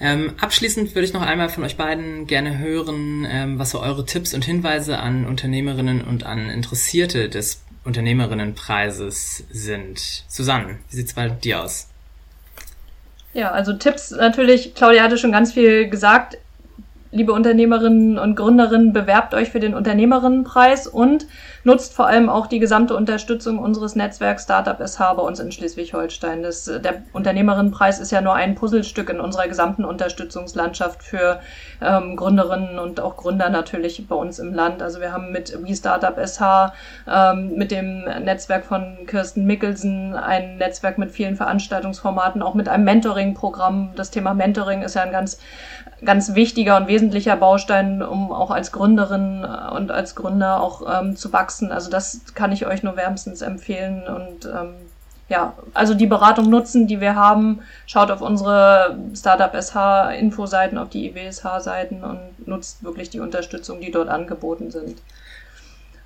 Ähm, 0.00 0.34
abschließend 0.40 0.96
würde 0.96 1.06
ich 1.06 1.12
noch 1.12 1.22
einmal 1.22 1.48
von 1.48 1.62
euch 1.62 1.76
beiden 1.76 2.26
gerne 2.26 2.58
hören, 2.58 3.24
ähm, 3.30 3.60
was 3.60 3.70
so 3.70 3.80
eure 3.80 4.04
Tipps 4.04 4.34
und 4.34 4.44
Hinweise 4.44 4.98
an 4.98 5.26
Unternehmerinnen 5.26 6.02
und 6.02 6.24
an 6.24 6.50
Interessierte 6.50 7.28
des 7.28 7.62
Unternehmerinnenpreises 7.84 9.44
sind. 9.50 10.24
Susanne, 10.28 10.78
wie 10.90 10.96
sieht's 10.96 11.14
bei 11.14 11.28
dir 11.28 11.62
aus? 11.62 11.88
Ja, 13.34 13.50
also 13.50 13.72
Tipps 13.72 14.10
natürlich, 14.10 14.74
Claudia 14.74 15.02
hatte 15.02 15.18
schon 15.18 15.32
ganz 15.32 15.52
viel 15.52 15.88
gesagt. 15.88 16.38
Liebe 17.10 17.32
Unternehmerinnen 17.32 18.18
und 18.18 18.36
Gründerinnen, 18.36 18.92
bewerbt 18.92 19.34
euch 19.34 19.50
für 19.50 19.60
den 19.60 19.74
Unternehmerinnenpreis 19.74 20.86
und 20.86 21.26
nutzt 21.64 21.94
vor 21.94 22.06
allem 22.06 22.28
auch 22.28 22.46
die 22.46 22.58
gesamte 22.58 22.96
Unterstützung 22.96 23.58
unseres 23.58 23.94
Netzwerks 23.94 24.44
Startup 24.44 24.76
SH 24.80 25.14
bei 25.14 25.22
uns 25.22 25.38
in 25.38 25.52
Schleswig-Holstein. 25.52 26.42
Der 26.42 27.02
Unternehmerinnenpreis 27.12 28.00
ist 28.00 28.10
ja 28.10 28.20
nur 28.20 28.34
ein 28.34 28.54
Puzzlestück 28.54 29.08
in 29.10 29.20
unserer 29.20 29.46
gesamten 29.46 29.84
Unterstützungslandschaft 29.84 31.02
für 31.02 31.40
ähm, 31.80 32.16
Gründerinnen 32.16 32.78
und 32.78 33.00
auch 33.00 33.16
Gründer 33.16 33.48
natürlich 33.48 34.06
bei 34.08 34.16
uns 34.16 34.38
im 34.38 34.52
Land. 34.52 34.82
Also 34.82 35.00
wir 35.00 35.12
haben 35.12 35.30
mit 35.30 35.56
We 35.62 35.74
Startup 35.74 36.16
SH, 36.18 36.72
ähm, 37.08 37.54
mit 37.56 37.70
dem 37.70 38.04
Netzwerk 38.04 38.64
von 38.64 39.06
Kirsten 39.06 39.44
Mickelsen 39.46 40.14
ein 40.14 40.56
Netzwerk 40.56 40.98
mit 40.98 41.12
vielen 41.12 41.36
Veranstaltungsformaten, 41.36 42.42
auch 42.42 42.54
mit 42.54 42.68
einem 42.68 42.84
Mentoring-Programm. 42.84 43.92
Das 43.94 44.10
Thema 44.10 44.34
Mentoring 44.34 44.82
ist 44.82 44.94
ja 44.94 45.02
ein 45.02 45.12
ganz 45.12 45.38
ganz 46.04 46.34
wichtiger 46.34 46.76
und 46.78 46.88
wesentlicher 46.88 47.36
Baustein, 47.36 48.02
um 48.02 48.32
auch 48.32 48.50
als 48.50 48.72
Gründerin 48.72 49.44
und 49.44 49.92
als 49.92 50.16
Gründer 50.16 50.60
auch 50.60 50.82
ähm, 51.00 51.14
zu 51.14 51.32
wachsen 51.32 51.51
wachsen. 51.52 51.72
Also 51.72 51.90
das 51.90 52.20
kann 52.34 52.52
ich 52.52 52.66
euch 52.66 52.82
nur 52.82 52.96
wärmstens 52.96 53.42
empfehlen 53.42 54.04
und 54.06 54.46
ähm, 54.46 54.74
ja, 55.28 55.54
also 55.72 55.94
die 55.94 56.06
Beratung 56.06 56.50
nutzen, 56.50 56.86
die 56.86 57.00
wir 57.00 57.14
haben. 57.14 57.60
Schaut 57.86 58.10
auf 58.10 58.20
unsere 58.20 58.98
Startup 59.14 59.54
SH 59.54 60.10
Infoseiten, 60.10 60.78
auf 60.78 60.90
die 60.90 61.08
IWSH 61.08 61.60
Seiten 61.60 62.04
und 62.04 62.46
nutzt 62.46 62.82
wirklich 62.84 63.08
die 63.08 63.20
Unterstützung, 63.20 63.80
die 63.80 63.90
dort 63.90 64.08
angeboten 64.08 64.70
sind. 64.70 64.98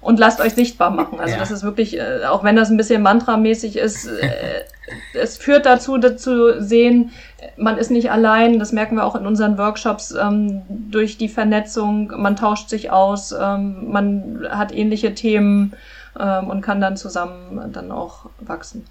Und 0.06 0.20
lasst 0.20 0.40
euch 0.40 0.54
sichtbar 0.54 0.90
machen. 0.90 1.18
Also 1.18 1.32
ja. 1.32 1.40
das 1.40 1.50
ist 1.50 1.64
wirklich, 1.64 1.98
äh, 1.98 2.26
auch 2.28 2.44
wenn 2.44 2.54
das 2.54 2.70
ein 2.70 2.76
bisschen 2.76 3.02
mantramäßig 3.02 3.76
ist, 3.76 4.06
äh, 4.06 4.62
es 5.14 5.36
führt 5.36 5.66
dazu, 5.66 5.98
dazu 5.98 6.60
sehen, 6.60 7.10
man 7.56 7.76
ist 7.76 7.90
nicht 7.90 8.12
allein. 8.12 8.60
Das 8.60 8.70
merken 8.70 8.94
wir 8.94 9.04
auch 9.04 9.16
in 9.16 9.26
unseren 9.26 9.58
Workshops 9.58 10.12
ähm, 10.12 10.62
durch 10.68 11.18
die 11.18 11.28
Vernetzung. 11.28 12.12
Man 12.16 12.36
tauscht 12.36 12.68
sich 12.68 12.92
aus, 12.92 13.32
ähm, 13.32 13.90
man 13.90 14.46
hat 14.48 14.72
ähnliche 14.72 15.12
Themen 15.12 15.74
ähm, 16.20 16.50
und 16.50 16.60
kann 16.60 16.80
dann 16.80 16.96
zusammen 16.96 17.72
dann 17.72 17.90
auch 17.90 18.26
wachsen. 18.38 18.86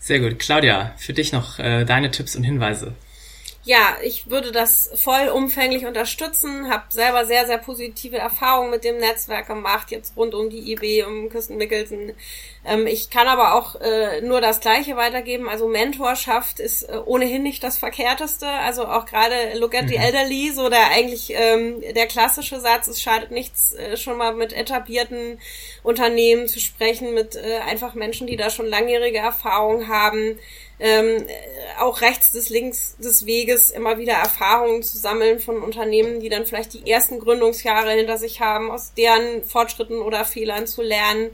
Sehr 0.00 0.18
gut. 0.18 0.40
Claudia, 0.40 0.90
für 0.96 1.12
dich 1.12 1.32
noch 1.32 1.60
äh, 1.60 1.84
deine 1.84 2.10
Tipps 2.10 2.34
und 2.34 2.42
Hinweise 2.42 2.94
ja, 3.70 3.98
ich 4.02 4.28
würde 4.28 4.50
das 4.50 4.90
vollumfänglich 4.96 5.86
unterstützen, 5.86 6.68
habe 6.72 6.82
selber 6.88 7.24
sehr, 7.24 7.46
sehr 7.46 7.58
positive 7.58 8.18
Erfahrungen 8.18 8.72
mit 8.72 8.82
dem 8.82 8.96
Netzwerk 8.96 9.46
gemacht, 9.46 9.92
jetzt 9.92 10.16
rund 10.16 10.34
um 10.34 10.50
die 10.50 10.72
IB, 10.72 11.04
um 11.04 11.30
Kirsten 11.30 11.56
Mickelsen. 11.56 12.12
Ähm, 12.64 12.88
ich 12.88 13.10
kann 13.10 13.28
aber 13.28 13.54
auch 13.54 13.80
äh, 13.80 14.22
nur 14.22 14.40
das 14.40 14.58
Gleiche 14.58 14.96
weitergeben. 14.96 15.48
Also 15.48 15.68
Mentorschaft 15.68 16.58
ist 16.58 16.82
äh, 16.82 16.96
ohnehin 17.06 17.44
nicht 17.44 17.62
das 17.62 17.78
Verkehrteste. 17.78 18.48
Also 18.48 18.88
auch 18.88 19.06
gerade 19.06 19.56
Look 19.56 19.76
at 19.76 19.88
the 19.88 19.98
mhm. 19.98 20.02
Elderly, 20.02 20.50
so 20.50 20.68
der 20.68 20.88
eigentlich 20.88 21.32
ähm, 21.32 21.80
der 21.94 22.08
klassische 22.08 22.58
Satz, 22.58 22.88
es 22.88 23.00
schadet 23.00 23.30
nichts, 23.30 23.74
äh, 23.74 23.96
schon 23.96 24.16
mal 24.16 24.34
mit 24.34 24.52
etablierten 24.52 25.38
Unternehmen 25.84 26.48
zu 26.48 26.58
sprechen, 26.58 27.14
mit 27.14 27.36
äh, 27.36 27.60
einfach 27.60 27.94
Menschen, 27.94 28.26
die 28.26 28.36
da 28.36 28.50
schon 28.50 28.66
langjährige 28.66 29.18
Erfahrung 29.18 29.86
haben 29.86 30.40
ähm, 30.80 31.26
auch 31.78 32.00
rechts 32.00 32.32
des 32.32 32.48
links 32.48 32.96
des 32.98 33.26
Weges 33.26 33.70
immer 33.70 33.98
wieder 33.98 34.14
Erfahrungen 34.14 34.82
zu 34.82 34.98
sammeln 34.98 35.38
von 35.38 35.62
Unternehmen, 35.62 36.20
die 36.20 36.28
dann 36.28 36.46
vielleicht 36.46 36.74
die 36.74 36.90
ersten 36.90 37.18
Gründungsjahre 37.18 37.92
hinter 37.92 38.18
sich 38.18 38.40
haben, 38.40 38.70
aus 38.70 38.94
deren 38.94 39.44
Fortschritten 39.44 40.00
oder 40.00 40.24
Fehlern 40.24 40.66
zu 40.66 40.82
lernen 40.82 41.30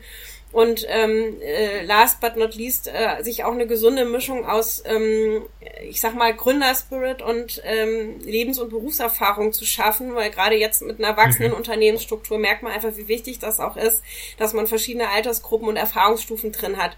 und 0.56 0.86
ähm, 0.88 1.36
äh, 1.42 1.84
last 1.84 2.20
but 2.20 2.36
not 2.36 2.54
least 2.54 2.88
äh, 2.88 3.22
sich 3.22 3.44
auch 3.44 3.52
eine 3.52 3.66
gesunde 3.66 4.04
Mischung 4.04 4.46
aus, 4.46 4.82
ähm, 4.86 5.42
ich 5.86 6.00
sag 6.00 6.14
mal, 6.14 6.32
Gründerspirit 6.34 7.20
und 7.20 7.60
ähm, 7.64 8.20
Lebens- 8.20 8.58
und 8.58 8.70
Berufserfahrung 8.70 9.52
zu 9.52 9.66
schaffen, 9.66 10.14
weil 10.14 10.30
gerade 10.30 10.56
jetzt 10.56 10.82
mit 10.82 10.98
einer 10.98 11.16
wachsenden 11.16 11.50
mhm. 11.50 11.58
Unternehmensstruktur 11.58 12.38
merkt 12.38 12.62
man 12.62 12.72
einfach, 12.72 12.96
wie 12.96 13.06
wichtig 13.06 13.38
das 13.38 13.60
auch 13.60 13.76
ist, 13.76 14.02
dass 14.38 14.54
man 14.54 14.66
verschiedene 14.66 15.10
Altersgruppen 15.10 15.68
und 15.68 15.76
Erfahrungsstufen 15.76 16.52
drin 16.52 16.78
hat. 16.78 16.96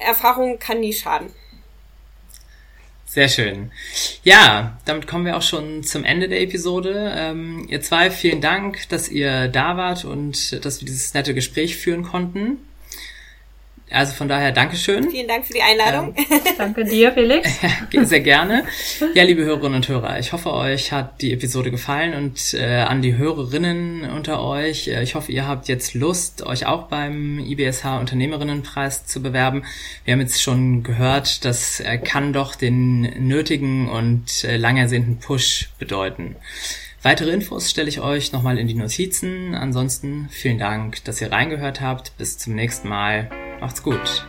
Erfahrung 0.00 0.58
kann 0.58 0.80
nie 0.80 0.92
schaden. 0.92 1.30
Sehr 3.14 3.28
schön. 3.28 3.70
Ja, 4.24 4.76
damit 4.86 5.06
kommen 5.06 5.24
wir 5.24 5.36
auch 5.36 5.42
schon 5.42 5.84
zum 5.84 6.02
Ende 6.02 6.26
der 6.26 6.40
Episode. 6.40 7.12
Ähm, 7.16 7.64
ihr 7.68 7.80
zwei, 7.80 8.10
vielen 8.10 8.40
Dank, 8.40 8.88
dass 8.88 9.08
ihr 9.08 9.46
da 9.46 9.76
wart 9.76 10.04
und 10.04 10.64
dass 10.64 10.80
wir 10.80 10.86
dieses 10.86 11.14
nette 11.14 11.32
Gespräch 11.32 11.76
führen 11.76 12.02
konnten. 12.02 12.58
Also 13.90 14.14
von 14.14 14.28
daher 14.28 14.50
Dankeschön. 14.50 15.10
Vielen 15.10 15.28
Dank 15.28 15.44
für 15.44 15.52
die 15.52 15.62
Einladung. 15.62 16.14
Ähm, 16.16 16.40
Danke 16.58 16.84
dir, 16.84 17.12
Felix. 17.12 17.48
sehr 18.08 18.20
gerne. 18.20 18.64
Ja, 19.14 19.22
liebe 19.24 19.44
Hörerinnen 19.44 19.76
und 19.76 19.88
Hörer, 19.88 20.18
ich 20.18 20.32
hoffe, 20.32 20.52
euch 20.52 20.90
hat 20.90 21.20
die 21.20 21.32
Episode 21.32 21.70
gefallen 21.70 22.14
und 22.14 22.54
äh, 22.54 22.80
an 22.80 23.02
die 23.02 23.16
Hörerinnen 23.16 24.10
unter 24.10 24.42
euch. 24.42 24.88
Äh, 24.88 25.02
ich 25.02 25.14
hoffe, 25.14 25.30
ihr 25.32 25.46
habt 25.46 25.68
jetzt 25.68 25.94
Lust, 25.94 26.44
euch 26.44 26.66
auch 26.66 26.84
beim 26.84 27.38
IBSH 27.38 28.00
Unternehmerinnenpreis 28.00 29.06
zu 29.06 29.22
bewerben. 29.22 29.64
Wir 30.04 30.14
haben 30.14 30.20
jetzt 30.20 30.42
schon 30.42 30.82
gehört, 30.82 31.44
das 31.44 31.80
äh, 31.80 31.98
kann 31.98 32.32
doch 32.32 32.54
den 32.54 33.02
nötigen 33.28 33.88
und 33.88 34.44
äh, 34.44 34.56
lang 34.56 34.76
ersehnten 34.76 35.18
Push 35.18 35.68
bedeuten. 35.78 36.36
Weitere 37.02 37.32
Infos 37.32 37.68
stelle 37.68 37.90
ich 37.90 38.00
euch 38.00 38.32
nochmal 38.32 38.58
in 38.58 38.66
die 38.66 38.72
Notizen. 38.72 39.54
Ansonsten 39.54 40.30
vielen 40.30 40.58
Dank, 40.58 41.04
dass 41.04 41.20
ihr 41.20 41.30
reingehört 41.30 41.82
habt. 41.82 42.16
Bis 42.16 42.38
zum 42.38 42.54
nächsten 42.54 42.88
Mal. 42.88 43.28
Macht's 43.60 43.82
gut. 43.82 44.26